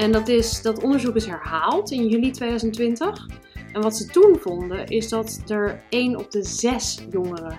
En 0.00 0.12
dat, 0.12 0.28
is, 0.28 0.62
dat 0.62 0.82
onderzoek 0.82 1.16
is 1.16 1.26
herhaald 1.26 1.90
in 1.90 2.08
juli 2.08 2.30
2020. 2.30 3.26
En 3.72 3.80
wat 3.80 3.96
ze 3.96 4.06
toen 4.06 4.36
vonden 4.40 4.86
is 4.86 5.08
dat 5.08 5.42
er 5.46 5.82
1 5.90 6.16
op 6.16 6.30
de 6.30 6.44
6 6.44 7.04
jongeren 7.10 7.58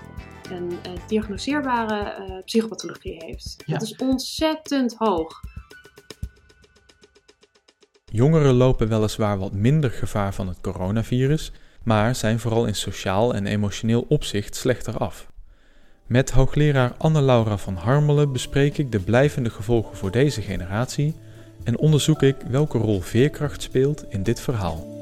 een 0.49 0.71
uh, 0.71 0.91
diagnoseerbare 1.07 2.25
uh, 2.29 2.43
psychopathologie 2.43 3.23
heeft. 3.25 3.63
Dat 3.65 3.81
is 3.81 3.95
ontzettend 3.95 4.95
hoog. 4.97 5.41
Jongeren 8.05 8.53
lopen 8.53 8.87
weliswaar 8.89 9.37
wat 9.37 9.53
minder 9.53 9.91
gevaar 9.91 10.33
van 10.33 10.47
het 10.47 10.61
coronavirus, 10.61 11.51
maar 11.83 12.15
zijn 12.15 12.39
vooral 12.39 12.65
in 12.65 12.75
sociaal 12.75 13.33
en 13.33 13.45
emotioneel 13.45 14.05
opzicht 14.07 14.55
slechter 14.55 14.97
af. 14.97 15.27
Met 16.05 16.31
hoogleraar 16.31 16.93
Anne-Laura 16.97 17.57
van 17.57 17.75
Harmelen 17.75 18.31
bespreek 18.31 18.77
ik 18.77 18.91
de 18.91 18.99
blijvende 18.99 19.49
gevolgen 19.49 19.97
voor 19.97 20.11
deze 20.11 20.41
generatie 20.41 21.15
en 21.63 21.77
onderzoek 21.77 22.21
ik 22.21 22.35
welke 22.35 22.77
rol 22.77 23.01
veerkracht 23.01 23.61
speelt 23.61 24.05
in 24.09 24.23
dit 24.23 24.39
verhaal. 24.39 24.99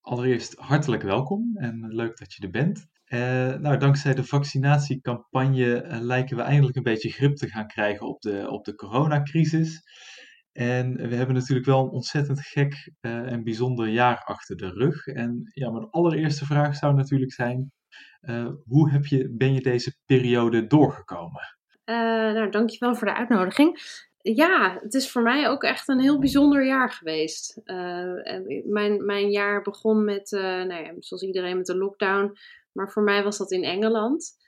Allereerst 0.00 0.54
hartelijk 0.54 1.02
welkom 1.02 1.56
en 1.56 1.86
leuk 1.88 2.18
dat 2.18 2.32
je 2.32 2.42
er 2.42 2.50
bent. 2.50 2.86
Uh, 3.06 3.20
nou, 3.54 3.78
dankzij 3.78 4.14
de 4.14 4.24
vaccinatiecampagne 4.24 5.84
uh, 5.84 6.00
lijken 6.00 6.36
we 6.36 6.42
eindelijk 6.42 6.76
een 6.76 6.82
beetje 6.82 7.10
grip 7.10 7.36
te 7.36 7.48
gaan 7.48 7.66
krijgen 7.66 8.06
op 8.06 8.20
de, 8.20 8.50
op 8.50 8.64
de 8.64 8.74
coronacrisis. 8.74 9.82
En 10.52 11.08
we 11.08 11.14
hebben 11.14 11.34
natuurlijk 11.34 11.66
wel 11.66 11.84
een 11.84 11.90
ontzettend 11.90 12.40
gek 12.40 12.92
uh, 13.00 13.32
en 13.32 13.44
bijzonder 13.44 13.88
jaar 13.88 14.22
achter 14.24 14.56
de 14.56 14.68
rug. 14.68 15.06
En 15.06 15.50
ja, 15.54 15.70
mijn 15.70 15.90
allereerste 15.90 16.44
vraag 16.44 16.76
zou 16.76 16.94
natuurlijk 16.94 17.32
zijn: 17.32 17.72
hoe 18.64 18.90
heb 18.90 19.06
je, 19.06 19.34
ben 19.36 19.54
je 19.54 19.60
deze 19.60 19.96
periode 20.04 20.66
doorgekomen? 20.66 21.55
Uh, 21.86 21.96
nou, 22.32 22.50
dankjewel 22.50 22.94
voor 22.94 23.06
de 23.06 23.14
uitnodiging. 23.14 23.78
Ja, 24.18 24.78
het 24.82 24.94
is 24.94 25.10
voor 25.10 25.22
mij 25.22 25.48
ook 25.48 25.62
echt 25.62 25.88
een 25.88 26.00
heel 26.00 26.18
bijzonder 26.18 26.66
jaar 26.66 26.90
geweest. 26.90 27.60
Uh, 27.64 28.12
mijn, 28.64 29.04
mijn 29.04 29.30
jaar 29.30 29.62
begon 29.62 30.04
met, 30.04 30.32
uh, 30.32 30.40
nou 30.40 30.84
ja, 30.84 30.92
zoals 30.98 31.22
iedereen, 31.22 31.56
met 31.56 31.66
de 31.66 31.76
lockdown. 31.76 32.38
Maar 32.72 32.90
voor 32.90 33.02
mij 33.02 33.22
was 33.22 33.38
dat 33.38 33.50
in 33.50 33.64
Engeland 33.64 34.44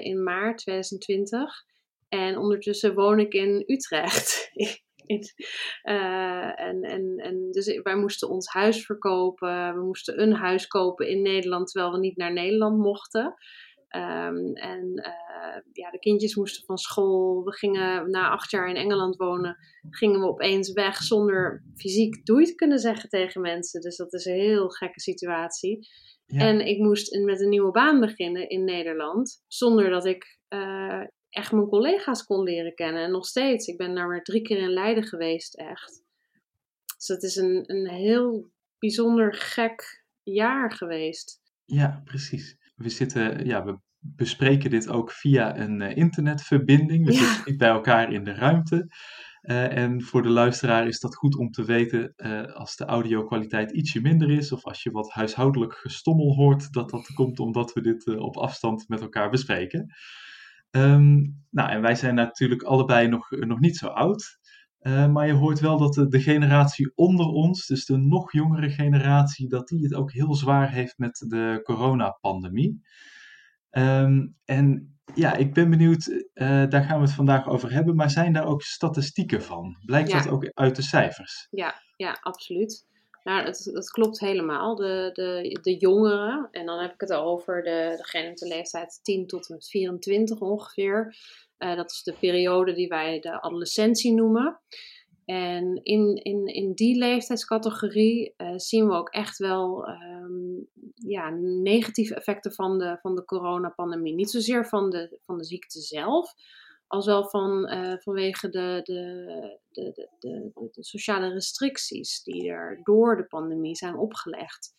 in 0.00 0.22
maart 0.22 0.58
2020. 0.58 1.64
En 2.08 2.38
ondertussen 2.38 2.94
woon 2.94 3.18
ik 3.18 3.32
in 3.32 3.62
Utrecht. 3.66 4.50
en, 5.82 6.82
en, 6.82 7.16
en 7.16 7.50
dus 7.50 7.80
wij 7.82 7.96
moesten 7.96 8.28
ons 8.28 8.48
huis 8.48 8.86
verkopen. 8.86 9.74
We 9.74 9.84
moesten 9.84 10.22
een 10.22 10.32
huis 10.32 10.66
kopen 10.66 11.08
in 11.08 11.22
Nederland, 11.22 11.70
terwijl 11.70 11.92
we 11.92 11.98
niet 11.98 12.16
naar 12.16 12.32
Nederland 12.32 12.78
mochten. 12.78 13.34
Um, 13.96 14.54
en 14.54 14.92
uh, 14.96 15.62
ja, 15.72 15.90
de 15.90 15.98
kindjes 15.98 16.34
moesten 16.34 16.64
van 16.64 16.78
school. 16.78 17.44
We 17.44 17.52
gingen 17.52 18.10
na 18.10 18.30
acht 18.30 18.50
jaar 18.50 18.68
in 18.68 18.76
Engeland 18.76 19.16
wonen. 19.16 19.56
Gingen 19.90 20.20
we 20.20 20.26
opeens 20.26 20.72
weg 20.72 20.96
zonder 20.96 21.64
fysiek 21.76 22.26
doei 22.26 22.44
te 22.44 22.54
kunnen 22.54 22.78
zeggen 22.78 23.08
tegen 23.08 23.40
mensen. 23.40 23.80
Dus 23.80 23.96
dat 23.96 24.12
is 24.12 24.24
een 24.24 24.40
heel 24.40 24.68
gekke 24.68 25.00
situatie. 25.00 25.88
Ja. 26.26 26.40
En 26.40 26.66
ik 26.66 26.78
moest 26.78 27.18
met 27.18 27.40
een 27.40 27.48
nieuwe 27.48 27.70
baan 27.70 28.00
beginnen 28.00 28.48
in 28.48 28.64
Nederland. 28.64 29.42
Zonder 29.46 29.90
dat 29.90 30.06
ik 30.06 30.38
uh, 30.48 31.04
echt 31.28 31.52
mijn 31.52 31.68
collega's 31.68 32.24
kon 32.24 32.42
leren 32.42 32.74
kennen. 32.74 33.02
En 33.02 33.10
nog 33.10 33.26
steeds. 33.26 33.66
Ik 33.66 33.76
ben 33.76 33.94
daar 33.94 34.08
maar 34.08 34.22
drie 34.22 34.42
keer 34.42 34.58
in 34.58 34.72
Leiden 34.72 35.04
geweest, 35.04 35.56
echt. 35.56 36.02
Dus 36.96 37.06
het 37.06 37.22
is 37.22 37.36
een, 37.36 37.62
een 37.66 37.88
heel 37.88 38.50
bijzonder 38.78 39.34
gek 39.34 40.04
jaar 40.22 40.72
geweest. 40.72 41.42
Ja, 41.64 42.02
precies 42.04 42.62
we 42.74 42.88
zitten, 42.88 43.46
ja, 43.46 43.64
we 43.64 43.78
bespreken 43.98 44.70
dit 44.70 44.88
ook 44.88 45.10
via 45.10 45.58
een 45.58 45.80
uh, 45.80 45.96
internetverbinding. 45.96 47.06
We 47.06 47.12
ja. 47.12 47.18
zitten 47.18 47.42
niet 47.44 47.58
bij 47.58 47.68
elkaar 47.68 48.12
in 48.12 48.24
de 48.24 48.34
ruimte. 48.34 48.88
Uh, 49.42 49.76
en 49.76 50.02
voor 50.02 50.22
de 50.22 50.28
luisteraar 50.28 50.86
is 50.86 51.00
dat 51.00 51.16
goed 51.16 51.36
om 51.36 51.50
te 51.50 51.64
weten 51.64 52.12
uh, 52.16 52.42
als 52.42 52.76
de 52.76 52.84
audio-kwaliteit 52.84 53.72
ietsje 53.72 54.00
minder 54.00 54.30
is 54.30 54.52
of 54.52 54.64
als 54.64 54.82
je 54.82 54.90
wat 54.90 55.10
huishoudelijk 55.10 55.74
gestommel 55.74 56.34
hoort, 56.34 56.72
dat 56.72 56.90
dat 56.90 57.12
komt 57.14 57.38
omdat 57.38 57.72
we 57.72 57.80
dit 57.80 58.16
op 58.16 58.36
afstand 58.36 58.88
met 58.88 59.00
elkaar 59.00 59.30
bespreken. 59.30 59.94
Um, 60.70 61.44
nou, 61.50 61.70
en 61.70 61.80
wij 61.80 61.94
zijn 61.94 62.14
natuurlijk 62.14 62.62
allebei 62.62 63.08
nog, 63.08 63.30
nog 63.30 63.60
niet 63.60 63.76
zo 63.76 63.86
oud. 63.86 64.38
Uh, 64.86 65.06
maar 65.06 65.26
je 65.26 65.32
hoort 65.32 65.60
wel 65.60 65.78
dat 65.78 65.94
de, 65.94 66.08
de, 66.08 66.20
generatie 66.20 66.92
onder 66.94 67.26
ons, 67.26 67.66
dus 67.66 67.84
de 67.84 67.96
nog 67.96 68.32
jongere 68.32 68.70
generatie, 68.70 69.48
dat 69.48 69.68
die 69.68 69.82
het 69.82 69.94
ook 69.94 70.12
heel 70.12 70.34
zwaar 70.34 70.70
heeft 70.70 70.98
met 70.98 71.24
de 71.28 71.60
coronapandemie. 71.62 72.80
Um, 73.70 74.36
en 74.44 74.96
ja, 75.14 75.34
ik 75.34 75.54
ben 75.54 75.70
benieuwd, 75.70 76.06
uh, 76.08 76.24
daar 76.68 76.84
gaan 76.84 76.98
we 76.98 77.04
het 77.04 77.14
vandaag 77.14 77.48
over 77.48 77.72
hebben, 77.72 77.96
maar 77.96 78.10
zijn 78.10 78.32
daar 78.32 78.46
ook 78.46 78.62
statistieken 78.62 79.42
van? 79.42 79.76
Blijkt 79.84 80.10
ja. 80.10 80.22
dat 80.22 80.28
ook 80.28 80.50
uit 80.52 80.76
de 80.76 80.82
cijfers? 80.82 81.46
Ja, 81.50 81.74
ja 81.96 82.18
absoluut. 82.20 82.86
Nou, 83.24 83.46
het 83.46 83.90
klopt 83.90 84.20
helemaal. 84.20 84.74
De, 84.74 85.10
de, 85.12 85.58
de 85.62 85.76
jongeren, 85.76 86.48
en 86.50 86.66
dan 86.66 86.78
heb 86.78 86.92
ik 86.92 87.00
het 87.00 87.12
over 87.12 87.62
de, 87.62 87.98
de 88.34 88.46
leeftijd 88.46 89.00
10 89.02 89.26
tot 89.26 89.48
en 89.48 89.54
met 89.54 89.68
24 89.68 90.40
ongeveer. 90.40 91.16
Uh, 91.58 91.76
dat 91.76 91.90
is 91.90 92.02
de 92.02 92.14
periode 92.20 92.72
die 92.72 92.88
wij 92.88 93.20
de 93.20 93.40
adolescentie 93.40 94.14
noemen. 94.14 94.60
En 95.24 95.80
in, 95.82 96.16
in, 96.22 96.46
in 96.46 96.72
die 96.74 96.98
leeftijdscategorie 96.98 98.34
uh, 98.36 98.52
zien 98.56 98.86
we 98.86 98.94
ook 98.94 99.08
echt 99.08 99.38
wel 99.38 99.88
um, 99.88 100.68
ja, 100.94 101.30
negatieve 101.62 102.14
effecten 102.14 102.52
van 102.52 102.78
de, 102.78 102.98
van 103.00 103.14
de 103.14 103.24
coronapandemie. 103.24 104.14
Niet 104.14 104.30
zozeer 104.30 104.66
van 104.66 104.90
de, 104.90 105.18
van 105.22 105.38
de 105.38 105.44
ziekte 105.44 105.80
zelf, 105.80 106.34
als 106.86 107.06
wel 107.06 107.28
van, 107.28 107.72
uh, 107.72 107.94
vanwege 107.98 108.48
de, 108.48 108.80
de, 108.82 109.58
de, 109.68 110.08
de, 110.18 110.84
sociale 110.84 111.28
restricties 111.28 112.22
die 112.22 112.48
er 112.48 112.80
door 112.82 113.16
de 113.16 113.26
pandemie 113.26 113.76
zijn 113.76 113.96
opgelegd. 113.96 114.74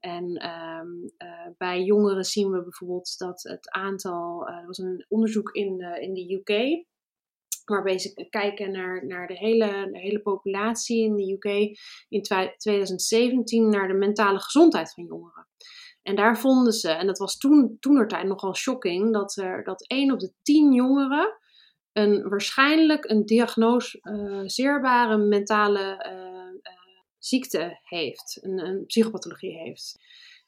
En 0.00 0.24
um, 0.24 1.12
uh, 1.18 1.46
bij 1.56 1.82
jongeren 1.82 2.24
zien 2.24 2.50
we 2.50 2.62
bijvoorbeeld 2.62 3.18
dat 3.18 3.42
het 3.42 3.70
aantal, 3.70 4.48
uh, 4.48 4.56
er 4.56 4.66
was 4.66 4.78
een 4.78 5.04
onderzoek 5.08 5.50
in 5.50 5.80
in 6.00 6.14
de 6.14 6.34
UK, 6.34 6.84
waarbij 7.64 7.98
ze 7.98 8.26
kijken 8.30 8.72
naar, 8.72 9.06
naar 9.06 9.26
de, 9.26 9.36
hele, 9.36 9.88
de 9.92 9.98
hele 9.98 10.20
populatie 10.20 11.04
in 11.04 11.16
de 11.16 11.32
UK 11.32 11.76
in 12.08 12.22
2017 12.56 13.68
naar 13.68 13.88
de 13.88 13.94
mentale 13.94 14.38
gezondheid 14.38 14.92
van 14.92 15.04
jongeren. 15.04 15.48
En 16.08 16.16
daar 16.16 16.38
vonden 16.38 16.72
ze, 16.72 16.90
en 16.90 17.06
dat 17.06 17.18
was 17.18 17.38
toen, 17.38 17.76
toenertijd 17.80 18.26
nogal 18.26 18.54
shocking, 18.54 19.12
dat, 19.12 19.36
er, 19.36 19.64
dat 19.64 19.86
1 19.86 20.12
op 20.12 20.18
de 20.18 20.32
10 20.42 20.72
jongeren 20.72 21.38
een, 21.92 22.28
waarschijnlijk 22.28 23.10
een 23.10 23.26
diagnoseerbare 23.26 25.16
mentale 25.16 26.04
uh, 26.06 26.12
uh, 26.12 26.72
ziekte 27.18 27.78
heeft, 27.82 28.38
een, 28.40 28.58
een, 28.58 28.86
psychopathologie 28.86 29.58
heeft. 29.58 29.94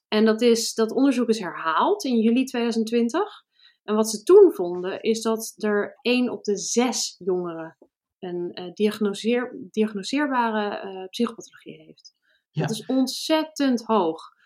En 0.08 0.24
dat, 0.24 0.40
is, 0.40 0.74
dat 0.74 0.92
onderzoek 0.92 1.28
is 1.28 1.38
herhaald 1.38 2.04
in 2.04 2.20
juli 2.20 2.44
2020. 2.44 3.22
En 3.82 3.94
wat 3.94 4.10
ze 4.10 4.22
toen 4.22 4.52
vonden, 4.52 5.00
is 5.00 5.22
dat 5.22 5.54
er 5.56 5.98
1 6.02 6.30
op 6.30 6.44
de 6.44 6.56
6 6.56 7.14
jongeren 7.18 7.76
een 8.18 8.70
diagnoseer, 8.74 9.56
diagnoseerbare 9.70 11.08
psychopathologie 11.08 11.82
heeft. 11.86 12.14
Ja. 12.50 12.60
Dat 12.60 12.70
is 12.70 12.86
ontzettend 12.86 13.82
hoog. 13.84 14.38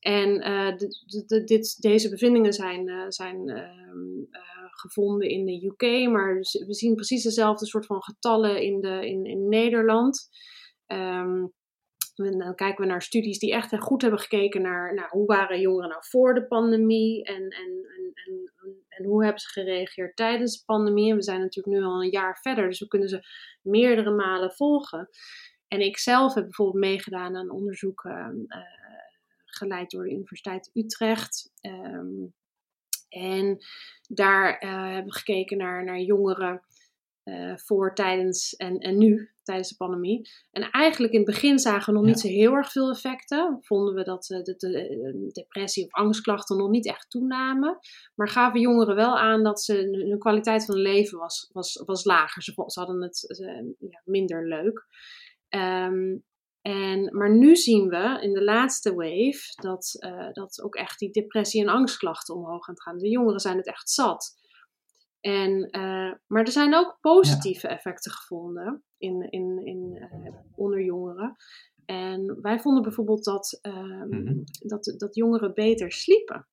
En 0.00 0.40
de, 0.76 1.44
dit, 1.44 1.82
deze 1.82 2.10
bevindingen 2.10 2.52
zijn, 2.52 3.12
zijn 3.12 3.48
ehm, 3.48 4.40
gevonden 4.70 5.28
in 5.28 5.46
de 5.46 5.66
UK, 5.66 6.08
maar 6.10 6.34
we 6.66 6.74
zien 6.74 6.94
precies 6.94 7.22
dezelfde 7.22 7.66
soort 7.66 7.86
van 7.86 8.02
getallen 8.02 8.62
in, 8.62 8.80
de, 8.80 9.08
in, 9.08 9.24
in 9.24 9.48
Nederland. 9.48 10.28
Um, 10.86 11.52
dan 12.14 12.54
kijken 12.54 12.84
we 12.84 12.90
naar 12.90 13.02
studies 13.02 13.38
die 13.38 13.52
echt 13.52 13.78
goed 13.78 14.02
hebben 14.02 14.20
gekeken 14.20 14.62
naar, 14.62 15.08
hoe 15.10 15.26
waren 15.26 15.60
jongeren 15.60 15.88
nou 15.88 16.02
voor 16.04 16.34
de 16.34 16.46
pandemie 16.46 17.24
en, 17.24 17.42
en, 17.42 17.86
en, 17.96 18.12
en, 18.26 18.52
en 18.88 19.04
hoe 19.04 19.22
hebben 19.22 19.40
ze 19.40 19.48
gereageerd 19.48 20.16
tijdens 20.16 20.58
de 20.58 20.64
pandemie. 20.64 21.10
En 21.10 21.16
we 21.16 21.22
zijn 21.22 21.40
natuurlijk 21.40 21.76
nu 21.76 21.84
al 21.84 22.02
een 22.02 22.10
jaar 22.10 22.38
verder, 22.40 22.68
dus 22.68 22.80
we 22.80 22.88
kunnen 22.88 23.08
ze 23.08 23.26
meerdere 23.62 24.10
malen 24.10 24.52
volgen. 24.52 25.08
En 25.68 25.80
ik 25.80 25.98
zelf 25.98 26.34
heb 26.34 26.44
bijvoorbeeld 26.44 26.84
meegedaan 26.84 27.36
aan 27.36 27.50
onderzoek 27.50 28.04
uh, 28.04 28.28
geleid 29.60 29.90
door 29.90 30.04
de 30.04 30.10
Universiteit 30.10 30.70
Utrecht. 30.74 31.50
Um, 31.60 32.34
en 33.08 33.58
daar 34.08 34.64
uh, 34.64 34.84
hebben 34.84 35.12
we 35.12 35.18
gekeken 35.18 35.56
naar, 35.56 35.84
naar 35.84 36.00
jongeren 36.00 36.62
uh, 37.24 37.56
voor, 37.56 37.94
tijdens 37.94 38.56
en, 38.56 38.78
en 38.78 38.98
nu, 38.98 39.30
tijdens 39.42 39.68
de 39.68 39.76
pandemie. 39.76 40.28
En 40.50 40.70
eigenlijk 40.70 41.12
in 41.12 41.18
het 41.18 41.28
begin 41.28 41.58
zagen 41.58 41.92
we 41.92 41.98
nog 41.98 42.08
niet 42.08 42.20
zo 42.20 42.28
heel 42.28 42.52
erg 42.52 42.72
veel 42.72 42.90
effecten. 42.90 43.58
Vonden 43.60 43.94
we 43.94 44.04
dat 44.04 44.30
uh, 44.30 44.42
de, 44.42 44.56
de, 44.56 45.28
depressie 45.32 45.84
of 45.84 45.92
angstklachten 45.92 46.56
nog 46.56 46.70
niet 46.70 46.86
echt 46.86 47.10
toenamen. 47.10 47.78
Maar 48.14 48.28
gaven 48.28 48.60
jongeren 48.60 48.94
wel 48.94 49.18
aan 49.18 49.42
dat 49.42 49.62
ze, 49.62 50.06
hun 50.08 50.18
kwaliteit 50.18 50.64
van 50.64 50.76
leven 50.76 51.18
was, 51.18 51.50
was, 51.52 51.82
was 51.86 52.04
lager. 52.04 52.42
Ze, 52.42 52.52
ze 52.66 52.78
hadden 52.78 53.02
het 53.02 53.26
ja, 53.78 54.02
minder 54.04 54.48
leuk. 54.48 54.86
Um, 55.48 56.24
en, 56.62 57.16
maar 57.16 57.36
nu 57.36 57.56
zien 57.56 57.88
we 57.88 58.18
in 58.20 58.32
de 58.32 58.44
laatste 58.44 58.94
wave 58.94 59.52
dat, 59.62 59.96
uh, 59.98 60.32
dat 60.32 60.62
ook 60.62 60.74
echt 60.74 60.98
die 60.98 61.10
depressie 61.10 61.60
en 61.62 61.68
angstklachten 61.68 62.34
omhoog 62.34 62.64
gaan 62.64 62.80
gaan. 62.80 62.98
De 62.98 63.08
jongeren 63.08 63.40
zijn 63.40 63.56
het 63.56 63.66
echt 63.66 63.90
zat. 63.90 64.38
En, 65.20 65.68
maar 66.26 66.44
er 66.44 66.52
zijn 66.52 66.74
ook 66.74 66.98
positieve 67.00 67.68
effecten 67.68 68.12
gevonden 68.12 68.84
in, 68.98 69.30
in, 69.30 69.66
in, 69.66 70.08
onder 70.54 70.84
jongeren. 70.84 71.36
En 71.84 72.38
wij 72.42 72.60
vonden 72.60 72.82
bijvoorbeeld 72.82 73.24
dat, 73.24 73.58
ehm, 73.62 74.08
mhm. 74.08 74.34
dat, 74.44 74.94
dat 74.96 75.14
jongeren 75.14 75.54
beter 75.54 75.92
sliepen. 75.92 76.48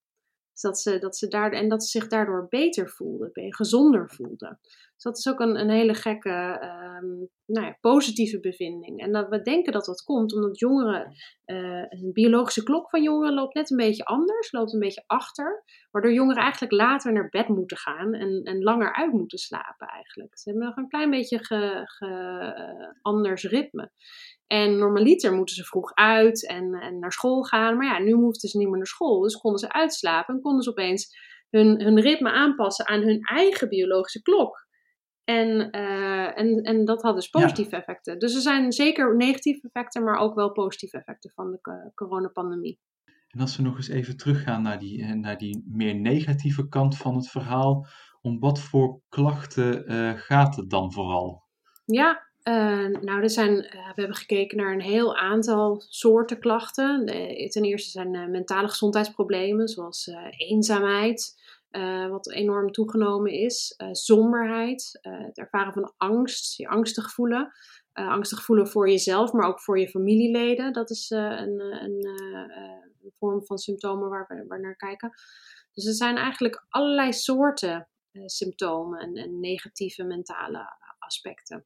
Dat 0.61 0.79
ze, 0.79 0.99
dat 0.99 1.17
ze 1.17 1.27
daar, 1.27 1.51
en 1.51 1.69
dat 1.69 1.83
ze 1.83 1.99
zich 1.99 2.07
daardoor 2.07 2.47
beter 2.49 2.89
voelden, 2.89 3.31
gezonder 3.33 4.09
voelden. 4.09 4.59
Dus 4.97 5.05
dat 5.05 5.17
is 5.17 5.27
ook 5.27 5.39
een, 5.39 5.59
een 5.59 5.69
hele 5.69 5.93
gekke, 5.93 6.29
um, 6.99 7.29
nou 7.45 7.65
ja, 7.65 7.77
positieve 7.81 8.39
bevinding. 8.39 8.99
En 8.99 9.11
dat 9.11 9.29
we 9.29 9.41
denken 9.41 9.73
dat 9.73 9.85
dat 9.85 10.03
komt 10.03 10.33
omdat 10.33 10.59
jongeren, 10.59 11.13
uh, 11.45 11.85
een 11.89 12.09
biologische 12.13 12.63
klok 12.63 12.89
van 12.89 13.03
jongeren 13.03 13.33
loopt 13.33 13.53
net 13.53 13.71
een 13.71 13.77
beetje 13.77 14.05
anders, 14.05 14.51
loopt 14.51 14.73
een 14.73 14.79
beetje 14.79 15.03
achter. 15.05 15.63
Waardoor 15.91 16.13
jongeren 16.13 16.41
eigenlijk 16.41 16.73
later 16.73 17.13
naar 17.13 17.29
bed 17.29 17.47
moeten 17.47 17.77
gaan 17.77 18.13
en, 18.13 18.43
en 18.43 18.63
langer 18.63 18.93
uit 18.93 19.11
moeten 19.11 19.37
slapen 19.37 19.87
eigenlijk. 19.87 20.37
Ze 20.37 20.49
hebben 20.49 20.67
nog 20.67 20.77
een 20.77 20.89
klein 20.89 21.09
beetje 21.09 21.39
ge, 21.41 21.87
uh, 21.99 22.89
anders 23.01 23.43
ritme. 23.43 23.91
En 24.47 24.77
normaliter 24.77 25.33
moeten 25.33 25.55
ze 25.55 25.63
vroeg 25.63 25.93
uit 25.93 26.47
en, 26.47 26.73
en 26.73 26.99
naar 26.99 27.11
school 27.11 27.43
gaan. 27.43 27.77
Maar 27.77 27.85
ja, 27.85 27.99
nu 27.99 28.11
hoefden 28.11 28.49
ze 28.49 28.57
niet 28.57 28.67
meer 28.67 28.77
naar 28.77 28.87
school. 28.87 29.21
Dus 29.21 29.35
konden 29.35 29.59
ze 29.59 29.71
uitslapen 29.71 30.35
en 30.35 30.41
konden 30.41 30.63
ze 30.63 30.69
opeens 30.69 31.15
hun, 31.49 31.81
hun 31.81 31.99
ritme 31.99 32.31
aanpassen 32.31 32.87
aan 32.87 33.01
hun 33.01 33.19
eigen 33.21 33.69
biologische 33.69 34.21
klok. 34.21 34.65
En, 35.23 35.75
uh, 35.75 36.37
en, 36.39 36.61
en 36.61 36.85
dat 36.85 37.01
had 37.01 37.15
dus 37.15 37.29
positieve 37.29 37.75
effecten. 37.75 38.19
Dus 38.19 38.35
er 38.35 38.41
zijn 38.41 38.71
zeker 38.71 39.15
negatieve 39.15 39.69
effecten, 39.71 40.03
maar 40.03 40.17
ook 40.17 40.35
wel 40.35 40.51
positieve 40.51 40.97
effecten 40.97 41.31
van 41.35 41.51
de 41.51 41.91
coronapandemie. 41.95 42.79
En 43.27 43.39
als 43.39 43.57
we 43.57 43.63
nog 43.63 43.75
eens 43.75 43.87
even 43.87 44.17
teruggaan 44.17 44.61
naar 44.61 44.79
die, 44.79 45.01
eh, 45.01 45.11
naar 45.11 45.37
die 45.37 45.63
meer 45.67 45.95
negatieve 45.95 46.67
kant 46.67 46.97
van 46.97 47.15
het 47.15 47.29
verhaal, 47.29 47.87
om 48.21 48.39
wat 48.39 48.59
voor 48.59 49.01
klachten 49.09 49.91
uh, 49.91 50.13
gaat 50.15 50.55
het 50.55 50.69
dan 50.69 50.91
vooral? 50.93 51.43
Ja, 51.85 52.26
uh, 52.47 52.87
nou, 53.01 53.29
zijn, 53.29 53.51
uh, 53.51 53.71
we 53.71 53.93
hebben 54.01 54.15
gekeken 54.15 54.57
naar 54.57 54.73
een 54.73 54.81
heel 54.81 55.15
aantal 55.15 55.83
soorten 55.87 56.39
klachten. 56.39 57.05
ten 57.49 57.63
eerste 57.63 57.89
zijn 57.89 58.13
uh, 58.13 58.27
mentale 58.27 58.67
gezondheidsproblemen, 58.67 59.67
zoals 59.67 60.11
eenzaamheid, 60.37 61.35
wat 62.09 62.31
enorm 62.31 62.71
toegenomen 62.71 63.31
is, 63.31 63.75
somberheid, 63.91 64.99
het 65.01 65.37
ervaren 65.37 65.73
van 65.73 65.93
angst, 65.97 66.57
je 66.57 66.67
angstig 66.67 67.11
voelen. 67.11 67.51
angstig 67.93 68.43
voelen 68.43 68.67
voor 68.67 68.89
jezelf, 68.89 69.31
maar 69.31 69.47
ook 69.47 69.61
voor 69.61 69.79
je 69.79 69.89
familieleden. 69.89 70.73
Dat 70.73 70.89
is 70.89 71.09
een, 71.09 71.59
een, 71.59 72.07
vorm 73.19 73.45
van 73.45 73.57
symptomen 73.57 74.09
waar 74.09 74.45
we, 74.47 74.57
naar 74.59 74.75
kijken. 74.75 75.11
Dus 75.73 75.85
er 75.85 75.93
zijn 75.93 76.17
eigenlijk 76.17 76.65
allerlei 76.69 77.13
soorten 77.13 77.87
symptomen 78.25 78.99
en, 78.99 79.15
en 79.15 79.39
negatieve 79.39 80.03
mentale 80.03 80.77
aspecten. 80.99 81.65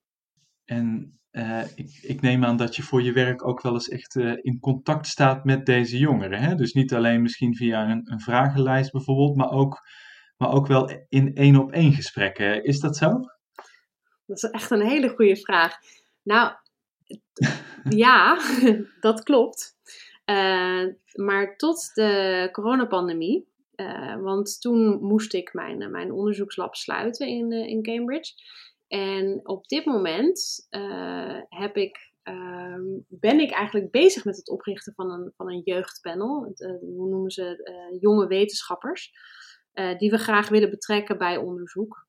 En 0.66 1.20
uh, 1.32 1.64
ik, 1.76 2.00
ik, 2.02 2.22
neem 2.22 2.46
aan 2.46 2.58
dat 2.58 2.76
je 2.76 2.84
voor 2.84 3.02
je 3.02 3.12
werk 3.12 3.48
ook 3.48 3.62
wel 3.62 3.74
eens 3.74 3.90
echt 3.90 4.16
uh, 4.16 4.34
in 4.42 4.60
contact 4.60 5.08
staat 5.08 5.46
met 5.46 5.66
deze 5.66 5.98
jongeren. 5.98 6.40
Hè? 6.40 6.56
Dus 6.56 6.74
niet 6.74 6.94
alleen 6.94 7.22
misschien 7.22 7.56
via 7.56 7.90
een, 7.90 8.12
een 8.12 8.20
vragenlijst 8.20 8.92
bijvoorbeeld, 8.92 9.36
maar 9.36 9.52
ook, 9.52 9.82
maar 10.38 10.54
ook 10.54 10.68
wel 10.68 10.92
in 11.08 11.36
één 11.36 11.56
op 11.56 11.72
één 11.72 11.94
gesprekken. 11.94 12.64
Is 12.64 12.80
dat 12.80 12.98
zo? 12.98 13.10
Dat 14.26 14.44
is 14.44 14.50
echt 14.50 14.72
een 14.72 14.88
hele 14.88 15.10
goede 15.10 15.38
vraag. 15.38 15.78
Nou, 16.24 16.54
ja, 18.06 18.40
dat 19.00 19.24
klopt. 19.24 19.76
Uh, 20.26 20.86
maar 21.14 21.56
tot 21.56 21.92
de 21.94 22.50
coronapandemie, 22.52 23.50
want 24.22 24.62
toen 24.62 25.02
moest 25.02 25.34
ik 25.34 25.54
mijn, 25.54 25.92
mijn 25.92 26.12
onderzoekslab 26.12 26.76
sluiten 26.76 27.28
in, 27.28 27.52
in 27.52 27.82
Cambridge. 27.84 28.34
En 28.92 29.40
op 29.44 29.68
dit 29.68 29.86
moment 29.86 30.68
uh, 30.70 31.40
heb 31.50 31.78
ik, 31.78 32.12
uh, 32.24 32.76
ben 33.08 33.40
ik 33.40 33.52
eigenlijk 33.52 33.92
bezig 33.92 34.26
met 34.26 34.36
het 34.36 34.50
oprichten 34.50 34.94
van 34.94 35.12
een, 35.12 35.32
van 35.36 35.52
een 35.52 35.62
jeugdpanel. 35.64 36.46
Het, 36.46 36.60
uh, 36.60 36.80
hoe 36.80 37.10
noemen 37.10 37.32
ze 37.32 37.44
uh, 37.92 38.02
jonge 38.02 38.28
wetenschappers. 38.28 39.12
die 39.98 40.10
we 40.10 40.18
graag 40.18 40.50
willen 40.50 40.70
betrekken 40.70 41.18
bij 41.18 41.38
onderzoek. 41.38 42.08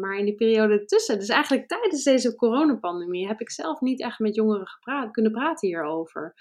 maar 0.00 0.18
in 0.18 0.24
die 0.24 0.34
periode 0.34 0.84
tussen, 0.84 1.18
dus 1.18 1.28
eigenlijk 1.28 1.68
tijdens 1.68 2.02
deze 2.02 2.36
coronapandemie, 2.36 3.26
heb 3.26 3.40
ik 3.40 3.50
zelf 3.50 3.80
niet 3.80 4.00
echt 4.00 4.18
met 4.18 4.34
jongeren 4.34 4.66
gepraat, 4.66 5.10
kunnen 5.10 5.32
praten 5.32 5.68
hierover. 5.68 6.34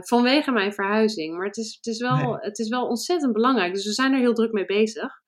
vanwege 0.00 0.52
mijn 0.52 0.72
verhuizing. 0.72 1.36
Maar 1.36 1.46
het 1.46 1.56
is, 1.56 1.74
het, 1.74 1.86
is 1.86 2.00
wel, 2.00 2.38
het 2.38 2.58
is 2.58 2.68
wel 2.68 2.86
ontzettend 2.86 3.32
belangrijk. 3.32 3.74
Dus 3.74 3.86
we 3.86 3.92
zijn 3.92 4.12
er 4.12 4.18
heel 4.18 4.34
druk 4.34 4.52
mee 4.52 4.66
bezig. 4.66 5.21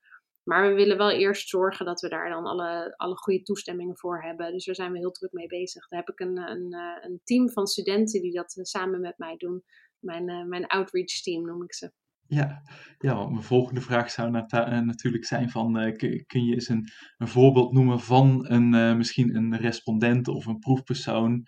Maar 0.45 0.69
we 0.69 0.73
willen 0.73 0.97
wel 0.97 1.11
eerst 1.11 1.49
zorgen 1.49 1.85
dat 1.85 2.01
we 2.01 2.09
daar 2.09 2.29
dan 2.29 2.45
alle, 2.45 2.93
alle 2.97 3.15
goede 3.15 3.41
toestemmingen 3.41 3.97
voor 3.97 4.23
hebben. 4.23 4.51
Dus 4.51 4.65
daar 4.65 4.75
zijn 4.75 4.91
we 4.91 4.97
heel 4.97 5.11
druk 5.11 5.31
mee 5.31 5.47
bezig. 5.47 5.87
Daar 5.87 5.99
heb 5.99 6.09
ik 6.09 6.19
een, 6.19 6.37
een, 6.37 6.73
eh, 6.73 7.09
een 7.09 7.21
team 7.23 7.49
van 7.49 7.67
studenten 7.67 8.21
die 8.21 8.31
dat 8.31 8.55
eh, 8.55 8.63
samen 8.63 9.01
met 9.01 9.17
mij 9.17 9.37
doen. 9.37 9.63
Mijn, 9.99 10.29
uh, 10.29 10.43
mijn 10.43 10.65
outreach 10.65 11.21
team 11.21 11.45
noem 11.45 11.63
ik 11.63 11.73
ze. 11.73 11.91
Ja, 12.27 12.61
ja, 12.97 13.27
mijn 13.27 13.43
volgende 13.43 13.81
vraag 13.81 14.11
zou 14.11 14.31
natuurlijk 14.31 15.25
zijn 15.25 15.49
van, 15.49 15.93
kun 16.27 16.45
je 16.45 16.53
eens 16.53 16.69
een, 16.69 16.87
een 17.17 17.27
voorbeeld 17.27 17.73
noemen 17.73 17.99
van 17.99 18.45
een, 18.49 18.97
misschien 18.97 19.35
een 19.35 19.57
respondent 19.57 20.27
of 20.27 20.45
een 20.45 20.59
proefpersoon 20.59 21.47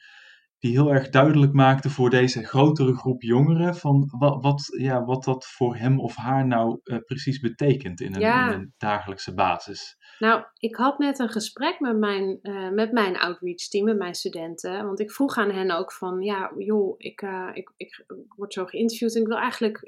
die 0.60 0.72
heel 0.72 0.94
erg 0.94 1.10
duidelijk 1.10 1.54
maakte 1.54 1.90
voor 1.90 2.10
deze 2.10 2.44
grotere 2.44 2.96
groep 2.96 3.22
jongeren 3.22 3.76
van 3.76 4.14
wat, 4.18 4.44
wat, 4.44 4.68
ja, 4.78 5.04
wat 5.04 5.24
dat 5.24 5.46
voor 5.46 5.76
hem 5.76 6.00
of 6.00 6.16
haar 6.16 6.48
nou 6.48 6.80
uh, 6.84 6.98
precies 7.06 7.40
betekent 7.40 8.02
in 8.02 8.16
een, 8.16 8.22
in 8.22 8.60
een, 8.60 8.74
dagelijkse 8.78 9.34
basis. 9.34 9.98
Nou, 10.20 10.44
ik 10.58 10.76
had 10.76 10.98
net 10.98 11.20
een 11.20 11.30
gesprek 11.30 11.80
met 11.80 11.98
mijn, 11.98 12.40
uh, 12.42 12.70
met 12.70 12.92
mijn 12.92 13.18
outreach 13.18 13.68
team, 13.68 13.86
met 13.86 13.98
mijn 13.98 14.16
studenten. 14.16 14.86
Want 14.86 15.00
ik 15.00 15.12
vroeg 15.12 15.38
aan 15.38 15.52
hen 15.52 15.72
ook 15.72 15.94
van, 15.94 16.22
ja, 16.22 16.52
joh, 16.58 16.96
ik, 16.98 17.22
uh, 17.22 17.50
ik, 17.54 17.74
ik, 17.78 18.06
word 18.36 18.54
zo 18.54 18.66
geïnterviewd 18.66 19.16
en 19.16 19.22
ik 19.22 19.28
wil 19.28 19.38
eigenlijk 19.38 19.82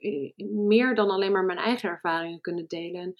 meer 0.67 0.95
dan 0.95 1.09
alleen 1.09 1.31
maar 1.31 1.45
mijn 1.45 1.57
eigen 1.57 1.89
ervaringen 1.89 2.41
kunnen 2.41 2.67
delen. 2.67 3.15